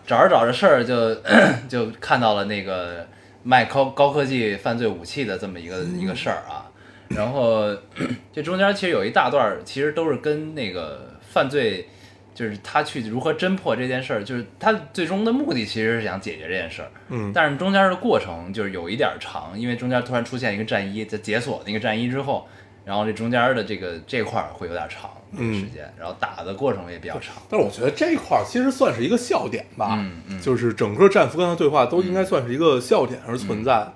[0.04, 1.14] 找着找着事儿就
[1.70, 3.06] 就看到了那个
[3.44, 6.66] 卖高高科技犯罪武器的这么一个、一个事儿啊，
[7.10, 7.72] 然后
[8.34, 11.86] 这中间其实有一大段，其实都是跟那个犯罪。
[12.34, 17.32] 就是他去如何侦破这件事儿，就是他最终的目的其实是想解决这件事儿，嗯。
[17.34, 22.46] 但是中间的过程就是有一点儿长，因为中间突然出现一个战衣，在解锁那个战衣之后，
[22.84, 27.34] 然后这中间的这个这块儿会有点长这个时间，然后打的过程也比较长。
[27.48, 30.40] 但是我觉得这一块儿其实算是一个笑点吧，嗯嗯。
[30.40, 33.92] 就是整个战俘跟他对话都应该算是一个笑点而存在。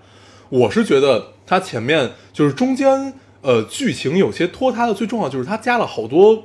[0.48, 6.44] 我是觉得他前面就是中间呃剧情有些拖沓的，最重要就是他加了好多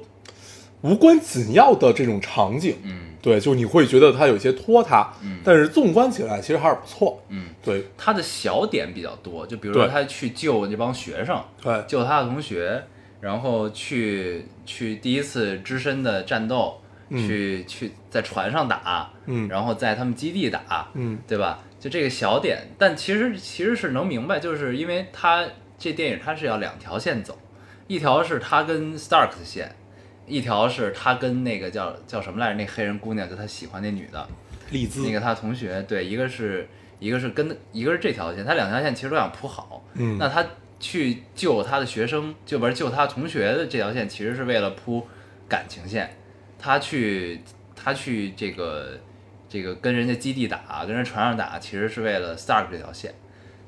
[0.82, 3.02] 无关紧要的这种场景，嗯。
[3.20, 5.40] 对，就你会觉得他有些拖沓，嗯。
[5.44, 7.86] 但是纵观起来其实还是不错，嗯，对。
[7.98, 11.84] 他的小点比较多，就比如说他去救那帮学生，对。
[11.88, 12.82] 救他的同学，
[13.20, 21.60] 然后去去第一次只身的战斗，嗯去去在船上打，嗯然后在他们基地打，嗯对吧？
[21.80, 25.46] 就这个小点，但其实其实是能明白，就是因为他
[25.78, 27.38] 这电影他是要两条线走，
[27.86, 29.76] 一条是他跟 Stark 的线，
[30.26, 34.28] 一条是他跟那个叫叫什么来着，那黑人姑娘，就他喜欢那女的，
[34.72, 36.68] 丽兹那个他同学，对，一个是
[37.00, 40.44] 一个是跟一个是这条线，他两条线其实都想铺好，嗯那他
[40.80, 45.08] 去救他的学生，就不是救他同学的这条线，其实是为了铺
[45.48, 46.18] 感情线，
[46.60, 47.42] 他去
[47.76, 49.00] 他去这个
[49.50, 53.14] 这个跟人家基地打，跟人船上打，其实是为了 Stark 这条线，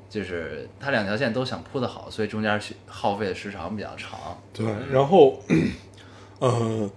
[0.08, 4.18] 就是他两条线都想铺的好，所以中间需耗费的时长比较长。
[4.52, 5.42] 对，然后，
[6.38, 6.90] 呃，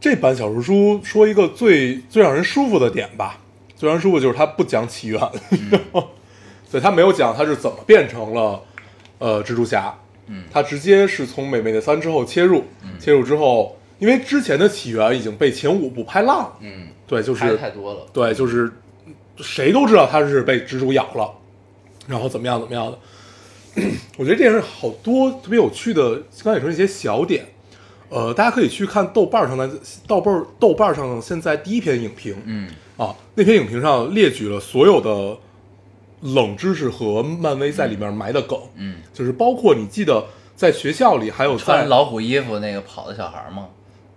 [0.00, 3.38] 这版小说书说一个最最让人舒服的点吧，
[3.76, 5.20] 最让人舒服就是他不讲起源，
[6.72, 8.62] 对，他没有讲他是怎么变成了
[9.20, 12.64] 呃蜘蛛侠，嗯他直接是从美美的三之后切入，
[12.98, 18.00] 切入之后，因为之前的起源已经被前五部拍烂了，嗯，对，就拍是得太多了。
[18.12, 18.72] 对，就是
[19.36, 21.32] 谁都知道他是被蜘蛛咬了，
[22.08, 22.98] 然后怎么样怎么样的。
[24.18, 27.46] 我觉得这电影好多特别有趣的，刚才也说一些小点，
[28.08, 29.70] 呃，大家可以去看豆瓣上的
[30.08, 35.38] 豆瓣豆瓣上现在第一篇影评，嗯啊，那篇影评上列举了所有的
[36.20, 43.68] 冷知识和漫威在里面埋的梗，嗯，就是包括你记得在学校里还有在穿老虎衣服那个跑的小孩吗？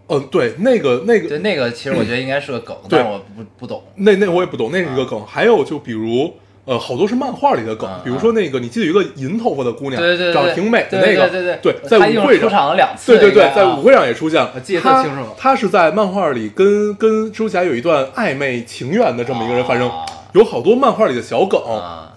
[0.10, 3.00] 嗯、对，那个那个对，那个其实我觉得应该是个梗，对。
[3.00, 3.82] 但我不不懂。
[3.96, 5.26] 那那我也不懂，那是一个梗。
[5.26, 6.34] 还有就比如，
[6.66, 14.44] 呃，好多是漫画里的梗，嗯比如说那个，你记得有一个银头发的姑娘，对对对，长得挺美的那个，对对对在舞会上出，场了两次，对对对在舞会上也出现。
[14.44, 15.26] 了，记得特清楚。
[15.38, 22.14] 她是在漫画里跟跟蜘蛛侠有一段暧昧情缘的这么一个人，反正啊有好多漫画里的小梗，啊。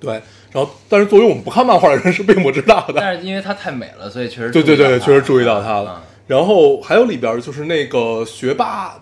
[0.00, 0.20] 对。
[0.50, 6.02] 然后，但是作为我们不看漫画的人是并不知道的，但是因为它太美了，所以确实对对对，确实注意到她嗯了。
[6.26, 8.94] 然后还有里边就是那个学霸，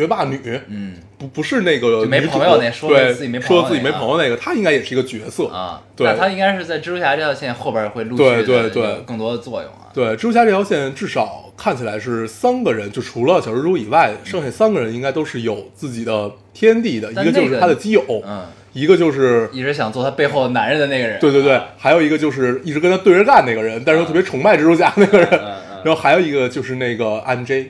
[0.00, 9.90] 学霸女，嗯不不是那个没朋友那说对自己没朋友说自己没那个朋友那个，她应该也是一个角色啊，对她应该是在蜘蛛侠这条线后边会陆续对对对更多的作用啊。
[9.92, 21.18] 对，蜘蛛侠这条线至少看起来是三个人，就除了小蜘蛛以外，剩下三个人应该都是有自己的天地的，一个就是他的基友，嗯，一个就是一直想做他背后男人的那个人。
[21.18, 25.28] 对对对，还有一个就是一直跟他对着干那个人，但是又特别崇拜蜘蛛侠那个人，
[25.82, 27.66] 然后还有一个就是那个 MJ，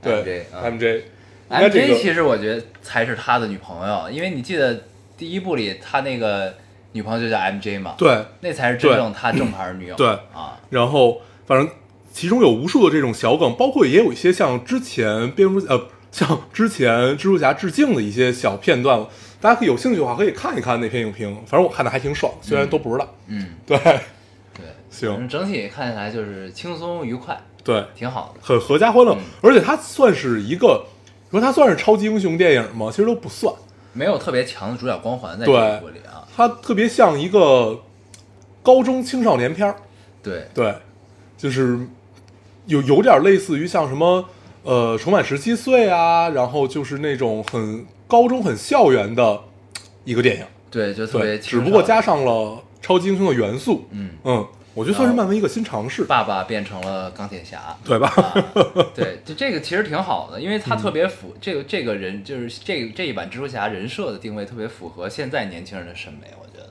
[0.00, 1.00] 对 MJ
[1.48, 4.84] 嗯 MJ，应该这 MJ 个其实我觉得才是他的女朋友，因为你记得
[5.16, 6.54] 第一部里他那个
[6.92, 8.24] 女朋友就叫 MJ 嘛，对。
[8.40, 9.94] 那才是真正他正牌女友。
[9.96, 10.08] 对。
[10.32, 11.68] 啊，然后反正
[12.12, 19.04] 其中有无数的这种小梗，包括也有一些像之前蝙蝠呃，像之前蜘蛛侠致敬的一些小片段，
[19.40, 23.14] 大家可以有兴趣的话可以看一看那篇影评，反正我看的还挺爽，虽然都不知道。
[23.26, 23.76] 嗯，对。
[23.76, 25.28] 对， 行。
[25.28, 28.40] 整体看起来就是轻松愉快，对，挺好的。
[28.40, 29.12] 很合家欢乐。
[29.14, 30.93] 嗯，而且它算是一个，你
[31.38, 32.88] 说它算是超级英雄电影吗？
[32.90, 33.52] 其实都不算，
[33.92, 36.26] 没有特别强的主角光环在这对一部里啊。
[36.36, 37.80] 它特别像一个
[38.62, 39.76] 高中青少年片儿。
[40.22, 40.74] 对，对，
[41.36, 41.78] 就是
[42.66, 44.24] 有有点类似于像什么
[44.62, 49.40] 呃，重返十七岁啊，然后就是那种很高中很校园的
[50.04, 51.38] 一个电影，对，就特别。
[51.38, 57.76] 只不过加上了超级英雄的元素，嗯，嗯，我觉得算是漫威一个新尝试，爸爸变成了钢铁侠。
[57.84, 58.08] 对吧？
[58.16, 58.34] 啊，
[58.94, 66.68] 对，就这个其实挺好的，因为他特别符、这个这个人就是这这一版蜘蛛侠人设的定位特别符合现在年轻人的审美，我觉得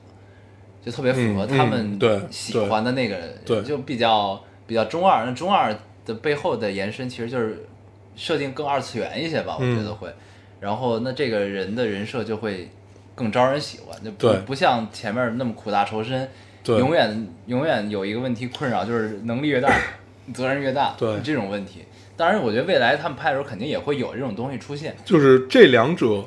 [0.84, 5.24] 就特别符合他们对喜欢的那个，对就比较比较中二。
[5.24, 7.66] 那中二的背后的延伸其实就是
[8.14, 10.14] 设定更二次元一些吧，我觉得嗯会。
[10.60, 12.70] 然后那这个人的人设就会
[13.14, 16.28] 更招人喜欢，就不对不像前面那么苦大仇深，
[16.64, 19.70] 对永远永远有一个问题困扰，就是能力越大，
[20.34, 21.84] 责任越大，对这种问题。
[22.16, 24.96] 当然，我觉得未来他们拍的时候肯定也会有这种东西出现。
[25.04, 26.24] 就是这两者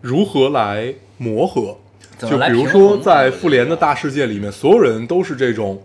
[0.00, 1.76] 如何来磨合？
[2.18, 5.82] 就比如说，在复联的大世界里面，所有人都是这种，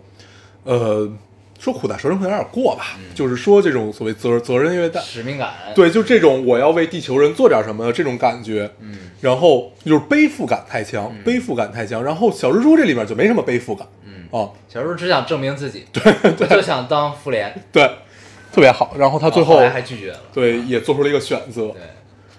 [0.64, 1.10] 呃，
[1.58, 12.02] 说苦大仇深可能有点过吧，嗯就是说这种所谓责责任越大，使命感，对，就这种我要为地球人做点什么的这种感觉，嗯，然后就是背负感太强，背负感太强。
[12.04, 16.48] 然后小蜘蛛这里面就没什么背负感，嗯，哦，小蜘蛛只想证明自己， 对，对。
[16.48, 17.82] 就想当复联，对，
[18.52, 18.94] 特别好。
[18.98, 21.82] 然后他最后还拒绝了，对也做出了一个选择，对。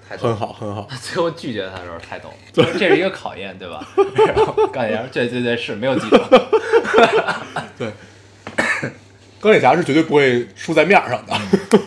[0.10, 0.88] 很好，很好。
[1.04, 3.86] 最后拒绝他的时候太逗了，这是一个考验，对吧？
[4.26, 6.18] 然后钢铁侠，对对对，是没有记住，
[7.78, 7.92] 对，
[9.48, 11.34] 钢铁侠是绝对不会输在面儿上的，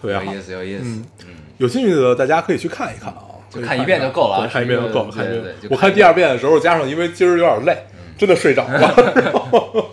[0.00, 0.24] 特别好。
[0.24, 0.32] 有。
[0.34, 1.04] 意思，有意思，嗯。
[1.26, 5.10] 嗯，有兴趣的大家可以去看一看啊，就看一遍就够了对看一遍就够了。
[5.12, 7.86] 对看一遍对对我看第二遍的时候，加上因为今儿有点累，
[8.18, 8.94] 真的睡着了。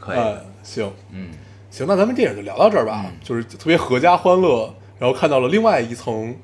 [0.00, 0.34] 可以，哎，
[0.64, 1.28] 行嗯，
[1.70, 6.34] 行，那咱们电影就聊到这儿吧，就是特别合家欢乐，然后看到了另外一层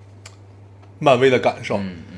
[1.01, 2.17] 漫威的感受，嗯嗯，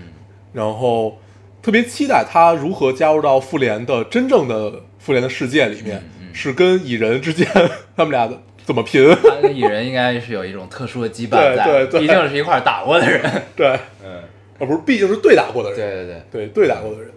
[0.52, 1.18] 然后
[1.62, 6.02] 特别期待他如何加入到复联的真正的复联的世界里面，
[6.32, 7.46] 是跟蚁人之间
[7.96, 9.08] 他们俩的怎么拼？
[9.22, 12.00] 他跟蚁人应该是有一种特殊的羁绊在，对对对。
[12.00, 14.16] 毕竟是一块儿打过的人，对，嗯，
[14.58, 16.04] 啊不是，毕竟是对打过的人，对。
[16.04, 17.10] 对对，对对打过的人，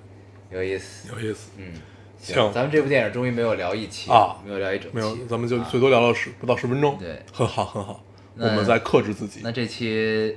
[0.52, 1.52] 有意思，有意思。
[1.58, 1.66] 嗯，
[2.20, 2.52] 行。
[2.52, 7.20] 咱们这部电影终于没有聊一期啊没有聊一整期，没有，咱们就最多聊了十不到十分钟，对。
[7.32, 8.04] 很好很好，
[8.38, 9.42] 我们在克制自己。
[9.44, 10.36] 那这期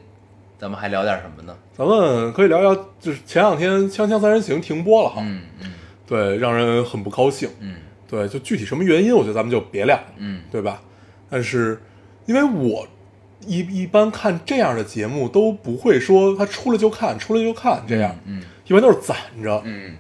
[0.59, 1.57] 咱们还聊点什么呢？
[1.73, 5.73] 咱们可以聊聊，就是前两天《锵锵三人行》停播了哈，嗯嗯。
[6.07, 7.49] 对，让人很不高兴。
[7.61, 7.77] 嗯
[8.09, 10.81] 对，就具体什么原因，我觉得咱们就别聊，嗯对吧？
[11.29, 11.79] 但是
[12.25, 12.89] 因为我
[13.47, 19.95] 一一般看这样的节目都不会说他出了就看，出了就看这样，嗯一般都是攒着，嗯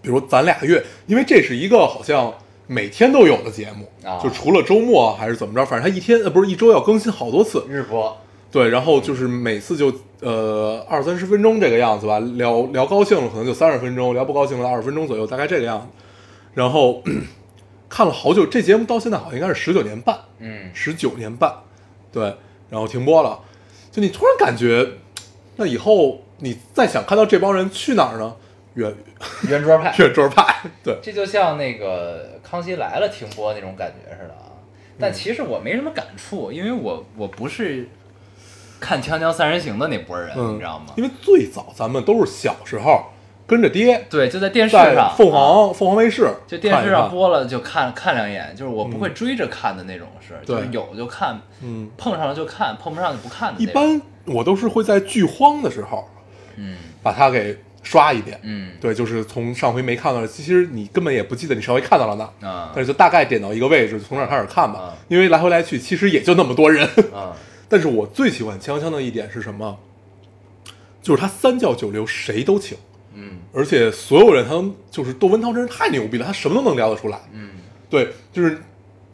[0.00, 2.32] 比如攒俩月，因为这是一个好像
[2.66, 8.16] 每天都有的节目，啊就除了周末还是怎么着，反正他一天呃不是一周要更新好多次，日播，
[8.52, 15.86] 对，然后就是每次就呃二三十分钟这个样子吧，聊聊高兴了可能就三十分钟，聊不高兴了二十分钟左右，大概这个样子。
[16.54, 17.02] 然后
[17.88, 21.52] 看了好久，这节目到现在好像应该是十九年半，嗯十九年半，
[22.12, 22.22] 对，
[22.68, 23.40] 然后停播了。
[23.90, 24.88] 就你突然感觉，
[25.56, 28.36] 那以后你再想看到这帮人去哪儿呢？
[28.74, 28.94] 圆
[29.48, 34.52] 圆桌派， 圆桌派，对，这就像那个《康熙来了》停播那种感觉似的啊。
[34.98, 37.88] 但其实我没什么感触，因为我我不是
[38.78, 40.94] 看《锵锵三人行》的那波人，嗯，你知道吗？
[40.96, 43.06] 因为最早咱们都是小时候
[43.50, 53.66] 跟着爹对，就在电视上，凤啊凰凤凰卫视就电视上播了就看看两眼，就是我不会追着看的那种是，对就是有就看，嗯，碰上了就看，碰不上就不看的一。
[53.66, 56.08] 般我都是会在剧荒的时候
[56.54, 58.38] 嗯把它给刷一遍。
[58.44, 64.94] 嗯对，就是从上回没看到的，其实你根本也不记得你上回看到了哪，啊但是就大概点到一个位置，从那儿开始看吧啊。
[65.08, 66.86] 因为来回来去其实也就那么多人。
[67.12, 67.34] 啊
[67.68, 69.78] 但是我最喜欢锵锵的一点是什么？
[71.02, 72.76] 就是他三教九流谁都请，
[73.14, 77.18] 嗯而且所有人他都就是窦文涛真是太牛逼了，他什么都能聊得出来。
[77.32, 77.50] 嗯
[77.88, 78.58] 对，就是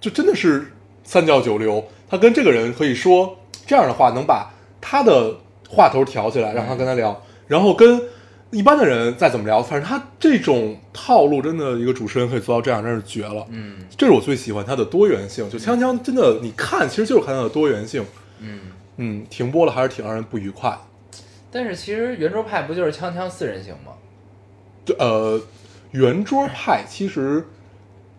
[0.00, 0.72] 就真的是
[1.02, 5.36] 三教九流，他跟这个人可以说这样的话，能把他的
[5.68, 8.02] 话头挑起来，让他跟他聊，然后跟
[8.50, 13.46] 一般的人再怎么聊，反正他这种套路，真的一个主持人可以做到这样，真是绝了。
[13.50, 18.04] 嗯这是我最喜欢他的多元性，就锵锵真的，你看其实就是看他的多元性。
[18.40, 18.60] 嗯。
[18.98, 20.78] 嗯，停播了还是挺让人不愉快的。
[21.56, 23.92] 但是其实圆桌派不就是锵锵四人行吗？
[24.84, 25.40] 对呃，
[25.92, 27.46] 圆桌派其实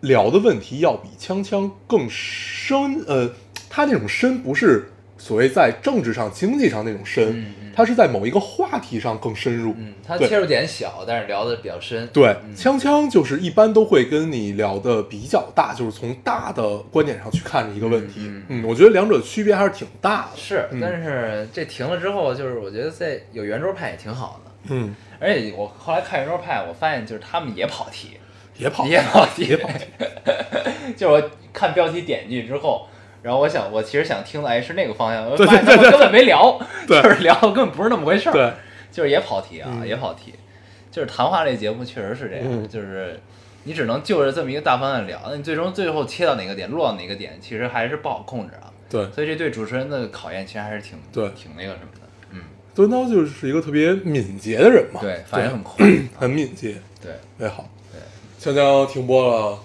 [0.00, 3.30] 聊的问题要比锵锵更深，呃，
[3.70, 9.74] 他那种深不是所谓在政治上、经济上那种深，嗯嗯他是在某一个话题上更深入。
[9.78, 12.06] 嗯，它切入点小，但是聊的比较深。
[12.08, 18.20] 对，嗯锵锵就是一般都会跟你聊的比较大，就是从大的观点上去看一个问题。
[18.24, 20.36] 嗯嗯，我觉得两者区别还是挺大的。
[20.36, 24.50] 是，嗯但是这停了之后，就是我觉得在有圆桌派也挺好的。
[24.70, 28.16] 嗯，而且我后来看圆桌派，我发现就是他们也跑题，
[28.56, 29.84] 也跑，也跑题，也跑题。
[30.96, 32.88] 就是我看标题点进去之后，
[33.22, 38.52] 然后我想，我其实想听的哎是那个方向，发现根本没聊，就是聊的根本不是那么回事儿，对，
[38.92, 40.34] 就是也跑题啊，嗯也跑题，
[40.90, 43.20] 就是谈话类节目确实是这样，嗯就是
[43.64, 48.70] 你只能就着这么一个大方向聊，那你最终最后切到哪个点，落到哪个点，其实还是不好控制啊。
[48.90, 52.00] 对，所以这对主持人的考验其实还是挺对挺那个什么的，
[52.30, 52.40] 嗯，
[52.74, 57.68] 窦文涛就是一个特别敏捷的人嘛，对，反应很快， 很敏捷，对，特别好。
[57.92, 59.58] 对，锵锵停播了，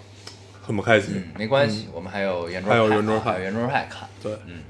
[0.65, 1.13] 很不开心。
[1.15, 3.29] 嗯，没关系，我们还有圆桌还有派圆桌派。
[3.31, 4.63] 啊还有圆桌派看，对，嗯，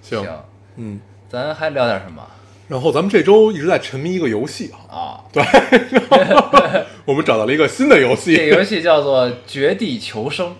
[0.00, 0.44] 行，行，
[0.76, 2.22] 嗯，咱还聊点什么？
[2.68, 5.24] 然后咱们这周一直在沉迷一个游戏啊，啊？
[7.04, 10.50] 我们找到了一个新的游戏，这游戏叫做《绝地求生》，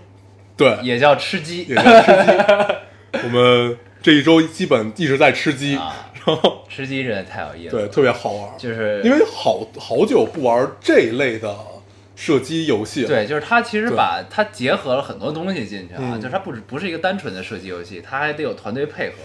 [0.57, 1.63] 对，也叫吃鸡。
[1.65, 2.33] 也叫吃鸡。
[3.25, 5.95] 我们这一周基本一直在吃鸡，啊，
[6.27, 11.49] 然后吃鸡真的太有意思，对，特别好玩，就是因为好好久不玩这一类的
[12.23, 13.05] 射击游戏。
[13.05, 16.21] 对，就是它其实把它结合了很多东西进去啊，嗯。
[16.21, 19.17] 就是它不只不是一个单纯的射击游戏，它还得有团队配合，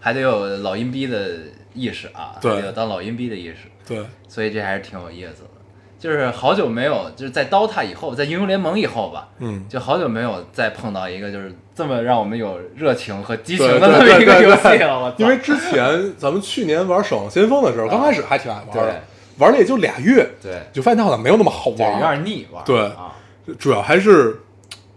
[0.00, 1.32] 还得有老阴逼的
[1.74, 2.52] 意识啊，对。
[2.52, 4.02] 还得有当老阴逼的意识，对。
[4.26, 5.50] 所以这还是挺有意思的。
[5.98, 15.12] 就是好久没有，就是在 DOTA 以后，在英雄联盟以后吧，嗯，就好久没有再碰到一个就是这么让我们有热情和激情的这么一个游戏了。
[15.18, 18.82] 因为之前咱们去年玩《守望先锋》的时候，刚开始还挺爱玩对。
[18.82, 19.02] 的，
[19.38, 23.14] 玩了也就俩月，对就发现它好像没有那么好玩有玩，点腻玩对啊，
[23.58, 24.40] 主要还是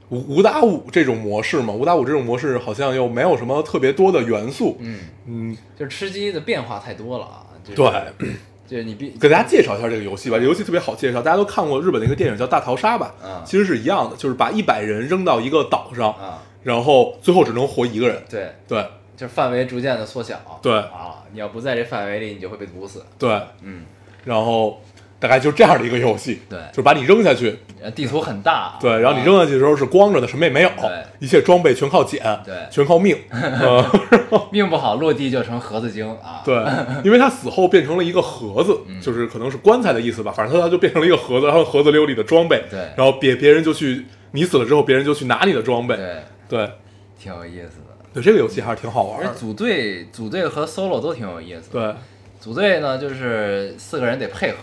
[0.09, 1.73] 五五打五这种模式嘛。
[1.73, 7.45] 五打五这种模式好像又没有什么特别多的元素，嗯，嗯，就是吃鸡的变化太多了啊。
[7.63, 8.27] 就是、对，
[8.67, 10.37] 就是你必给大家介绍一下这个游戏吧。
[10.37, 13.13] 这游戏特别好介绍，大家都看过日本的一个电影叫《大逃杀》吧？
[13.23, 18.21] 嗯其实是一样的，就是把一百人扔到一个岛上，啊，然后最后只能活一个人。
[18.29, 18.83] 对，对
[19.15, 20.59] 就是范围逐渐的缩小。
[20.61, 23.05] 对啊，你要不在这范围里，你就会被毒死。
[23.19, 23.29] 对，
[23.61, 23.83] 嗯，
[24.23, 24.81] 然后
[25.19, 28.77] 大概就这样的一个游戏，对就是把你扔下去，呃地图很大啊。
[28.81, 33.85] 对，然后你扔下去的时候是光着的，什么也没有对，一切装备全靠捡，对全靠命， 呃
[34.51, 36.41] 命不好，落地就成盒子精啊。
[36.43, 36.55] 对，
[37.03, 46.15] 因为他死后变成了一个盒子，嗯就是可能是棺材的意思吧，反正他就变成了一个盒子，然后盒子里有你的装备，对然后别别人就去，你死了之后，别人就去拿你的装备，对，
[46.49, 46.71] 对，
[47.19, 47.91] 挺有意思的。
[48.13, 49.29] 对，这个游戏还是挺好玩的。
[49.29, 51.93] 而组队组队和 solo 都挺有意思的。
[51.93, 51.95] 对
[52.41, 54.57] 组队呢，就是四个人得配合，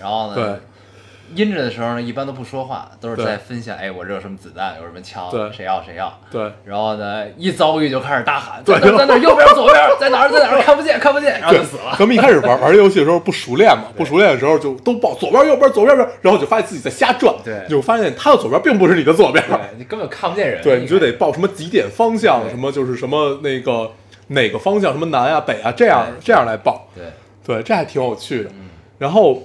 [0.00, 6.16] 然后呢对，阴着的时候呢，一般都不说话，都是在分享，哎，我这有什么子弹，有什么枪对，谁要谁要。
[6.30, 11.96] 对然后呢，一遭遇就开始大喊，对在哪在哪，右边左边，在哪儿在哪儿，看不见看不见，然后就死了。
[11.98, 23.90] 咱们一开始玩 玩这游戏的时候不熟练嘛，不熟练的时候就都报左边右边左边边，然后就发现自己在瞎转，对就发现他的左边并不是你的左边，对你根本看不见人，对，你就得报什么几点方向，什么就是什么那个
[24.28, 27.04] 哪个方向，什么南啊北啊这样这样来报，对，
[27.44, 28.50] 对，这还挺有趣的。
[28.98, 29.44] 然后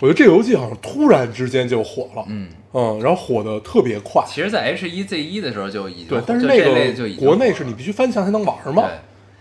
[0.00, 2.50] 我觉得这个游戏好像突然之间就火了，嗯。
[2.72, 8.90] 嗯，然后火的特别快，其实，在 H 一 Z 一的时候就已经对，但是就那个国内是你必须翻墙才能玩嘛，对，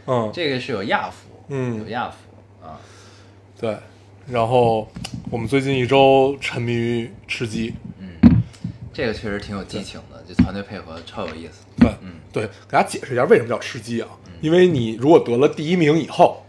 [0.07, 2.17] 嗯，这个是有亚服，嗯有亚服
[2.65, 2.81] 啊，
[3.59, 3.77] 对。
[4.25, 4.87] 然后
[5.29, 8.41] 我们最近一周沉迷于吃鸡，嗯
[8.91, 11.65] 这个确实挺有激情的，就团队配合超有意思。
[11.77, 14.07] 对，嗯对，给大家解释一下为什么叫吃鸡啊？
[14.41, 16.43] 因为你如果得了第一名以后，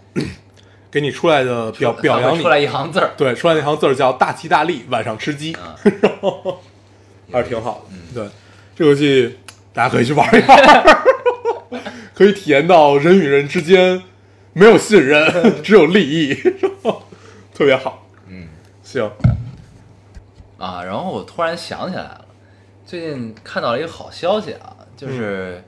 [0.90, 2.42] 给你出来的表表扬你。
[2.42, 5.76] 出，来一行字儿，对，出来那行字儿叫“大吉大利，晚上吃鸡”，啊，
[7.32, 7.94] 还是挺好的。
[7.94, 8.00] 嗯。
[8.14, 8.28] 对，
[8.74, 9.38] 这游戏
[9.72, 10.96] 大家可以去玩一玩，
[12.14, 14.02] 可以体验到人与人之间
[14.52, 16.34] 没有信任，只有利益，
[17.54, 18.06] 特别好。
[18.26, 18.48] 嗯。
[18.82, 19.08] 行，
[20.58, 22.24] 啊，然后我突然想起来了，
[22.84, 25.62] 最近看到了一个好消息啊，就是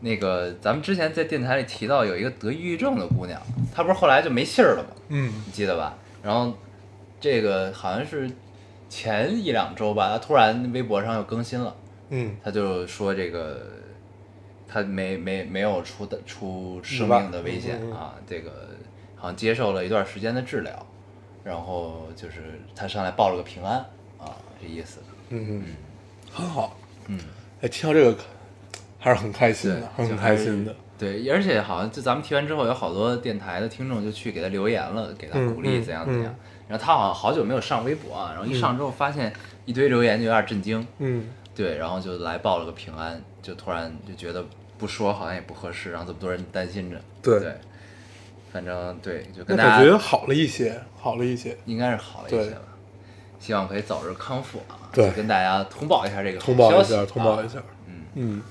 [0.00, 3.40] 那个咱们之前在电台里提到有一个得抑郁症的姑娘，
[3.74, 4.90] 她不是后来就没信儿了吗？
[5.08, 5.96] 嗯你记得吧？
[6.22, 6.52] 然后
[7.20, 8.30] 这个好像是
[8.88, 11.76] 前一两周吧，她突然微博上又更新了。
[12.08, 13.60] 嗯他就说这个
[14.66, 18.70] 她没没没有出的出生命的危险啊，这个
[19.16, 20.86] 好像接受了一段时间的治疗，
[21.44, 23.76] 然后就是她上来报了个平安
[24.18, 25.00] 啊，这意思。
[25.28, 25.64] 嗯嗯，
[26.32, 26.76] 很好。
[27.06, 27.18] 嗯，
[27.60, 28.16] 哎，听到这个
[29.00, 30.72] 还是很开心对的，，很开心的。。
[30.96, 36.26] 对，而且好像就咱们提完之后，有好多电台的听众就去给他留言了，给他嗯鼓励嗯怎样怎样。
[36.26, 36.36] 嗯
[36.70, 39.32] 然后他好像好久没有上微博啊，然后一上之后发现
[39.64, 44.44] 一堆留言就有点震惊，嗯，对，然后就来报了个平安，就突然就觉得
[44.78, 46.96] 不说好像也不合适，然后这么多人担心着。
[47.20, 47.52] 对对，
[48.52, 51.58] 反正对，就跟大家感觉好了一些，好了一些。
[51.64, 52.60] 应该是好了一些吧。
[53.40, 54.78] 希望可以早日康复啊！
[54.92, 57.48] 对就跟大家通报一下这个好通报一消息下，通报一。
[57.48, 57.64] 下啊。
[57.88, 58.42] 嗯嗯，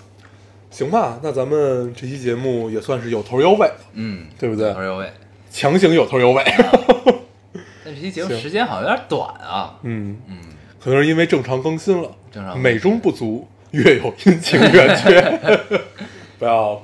[0.69, 5.11] 行吧，那咱们这期节目也算是有头有尾，嗯，对不对有头有尾。
[5.51, 6.43] 强行有头有尾。
[7.83, 9.79] 但这期节目时间好像有点短啊。
[9.81, 10.37] 嗯，嗯，
[10.79, 15.59] 可能是因为正常更新了，正常美中不足，月有阴晴圆缺，
[16.37, 16.79] 不要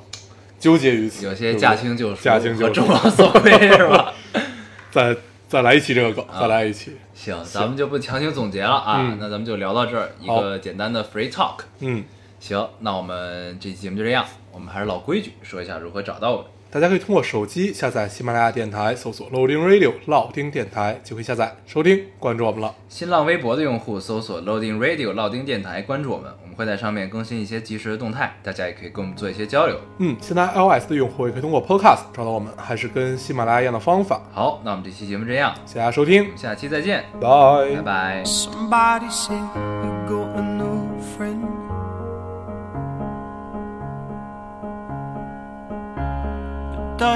[0.59, 1.25] 纠结于此。
[1.25, 4.13] 有些驾轻就熟，驾轻就众望所归是吧？
[4.91, 5.15] 再
[5.47, 6.97] 再来一期这个梗，啊再来一期。
[7.13, 11.59] 行，咱们就不强行总结了啊，嗯那咱们就聊到这儿，一个简单的 free talk。
[11.79, 12.03] 嗯，
[12.45, 14.23] 行，那我们这期节目就这样。
[14.51, 16.45] 我们还是老规矩，说一下如何找到我们。
[16.69, 22.75] 大家可以通过手机下载喜马拉雅电台，搜索 Loading Radio 老丁电台，就可以下载收听，关注我们了。
[22.87, 29.79] 新浪微博的用户搜索 Loading Radio 老丁电台，关注我们，我们会在上面更新一些及时的动态，大家也可以跟我们做一些交流。
[29.99, 34.21] 嗯，现在 iOS 的用户也可以通过 Podcast 找到我们，还是跟喜马拉雅一样的方法。
[34.33, 38.23] 好，那我们这期节目这样，谢谢大家收听我，们下期再见，拜拜拜。
[38.23, 39.94] Somebody say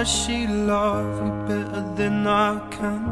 [0.06, 3.06] She love you better than I can?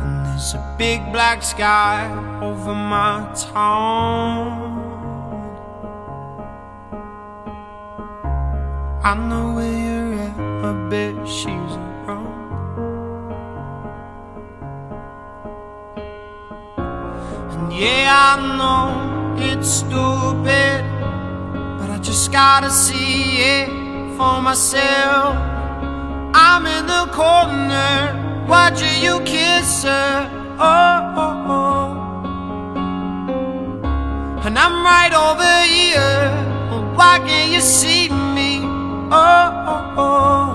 [0.00, 2.08] And there's a big black sky
[2.40, 4.80] over my town.
[9.04, 12.26] I know where you're at, I bet she's around.
[17.52, 20.84] And yeah, I know it's stupid,
[21.80, 23.68] but I just gotta see it
[24.18, 25.34] for myself.
[26.34, 30.28] I'm in the corner, watching you kiss her.
[30.58, 31.90] Oh, oh, oh.
[34.44, 36.28] And I'm right over here.
[36.70, 38.60] Well, why can't you see me?
[39.10, 40.50] Oh, oh, oh.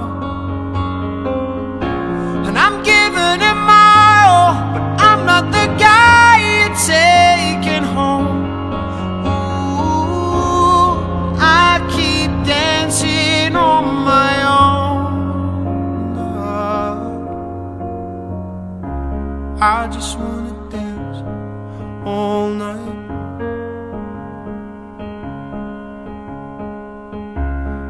[2.48, 3.96] And I'm giving it my
[4.28, 7.35] all, but I'm not the guy you're taking
[19.66, 21.18] I just wanna dance
[22.06, 22.78] all night.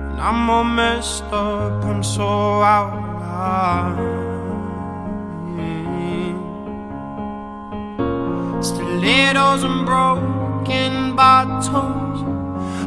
[0.10, 4.14] And I'm all messed up, I'm so out of line.
[8.64, 11.68] Stilettos and broken bottles.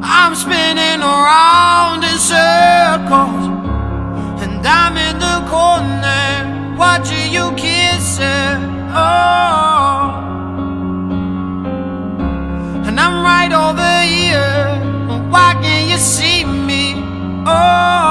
[0.02, 3.44] I'm spinning around in circles,
[4.42, 8.77] and I'm in the corner watching you kiss her.
[9.00, 10.10] Oh,
[12.86, 14.58] and I'm right over here.
[15.32, 16.84] Why can't you see me?
[17.46, 18.07] Oh,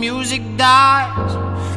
[0.00, 1.34] music dies,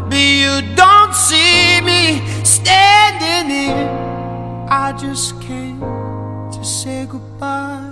[0.10, 3.90] but you don't see me standing here.
[4.70, 7.92] I just came to say goodbye.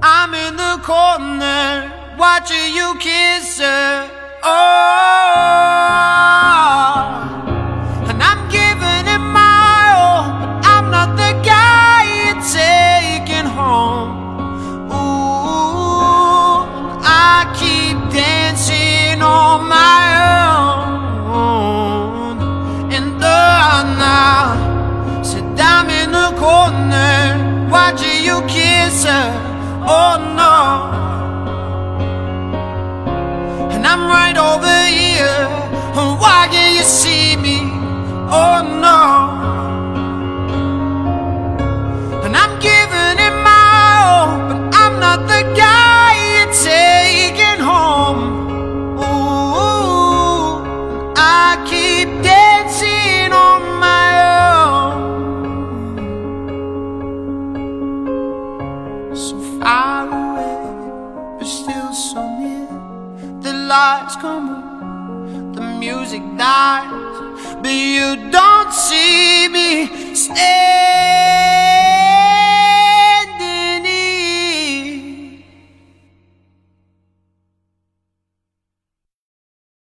[0.00, 4.10] I'm in the corner watching you kiss her.
[4.44, 5.76] Oh.
[38.28, 39.02] Oh no.
[42.24, 43.66] And I'm giving it my
[44.02, 48.22] all, but I'm not the guy you're taking home.
[48.98, 50.64] Ooh,
[51.16, 54.08] I keep dancing on my
[54.42, 54.98] own.
[59.14, 60.58] So far away,
[61.38, 62.68] but still so near.
[63.40, 67.05] The lights come on, the music dies,
[67.66, 71.45] but you don't see me stay.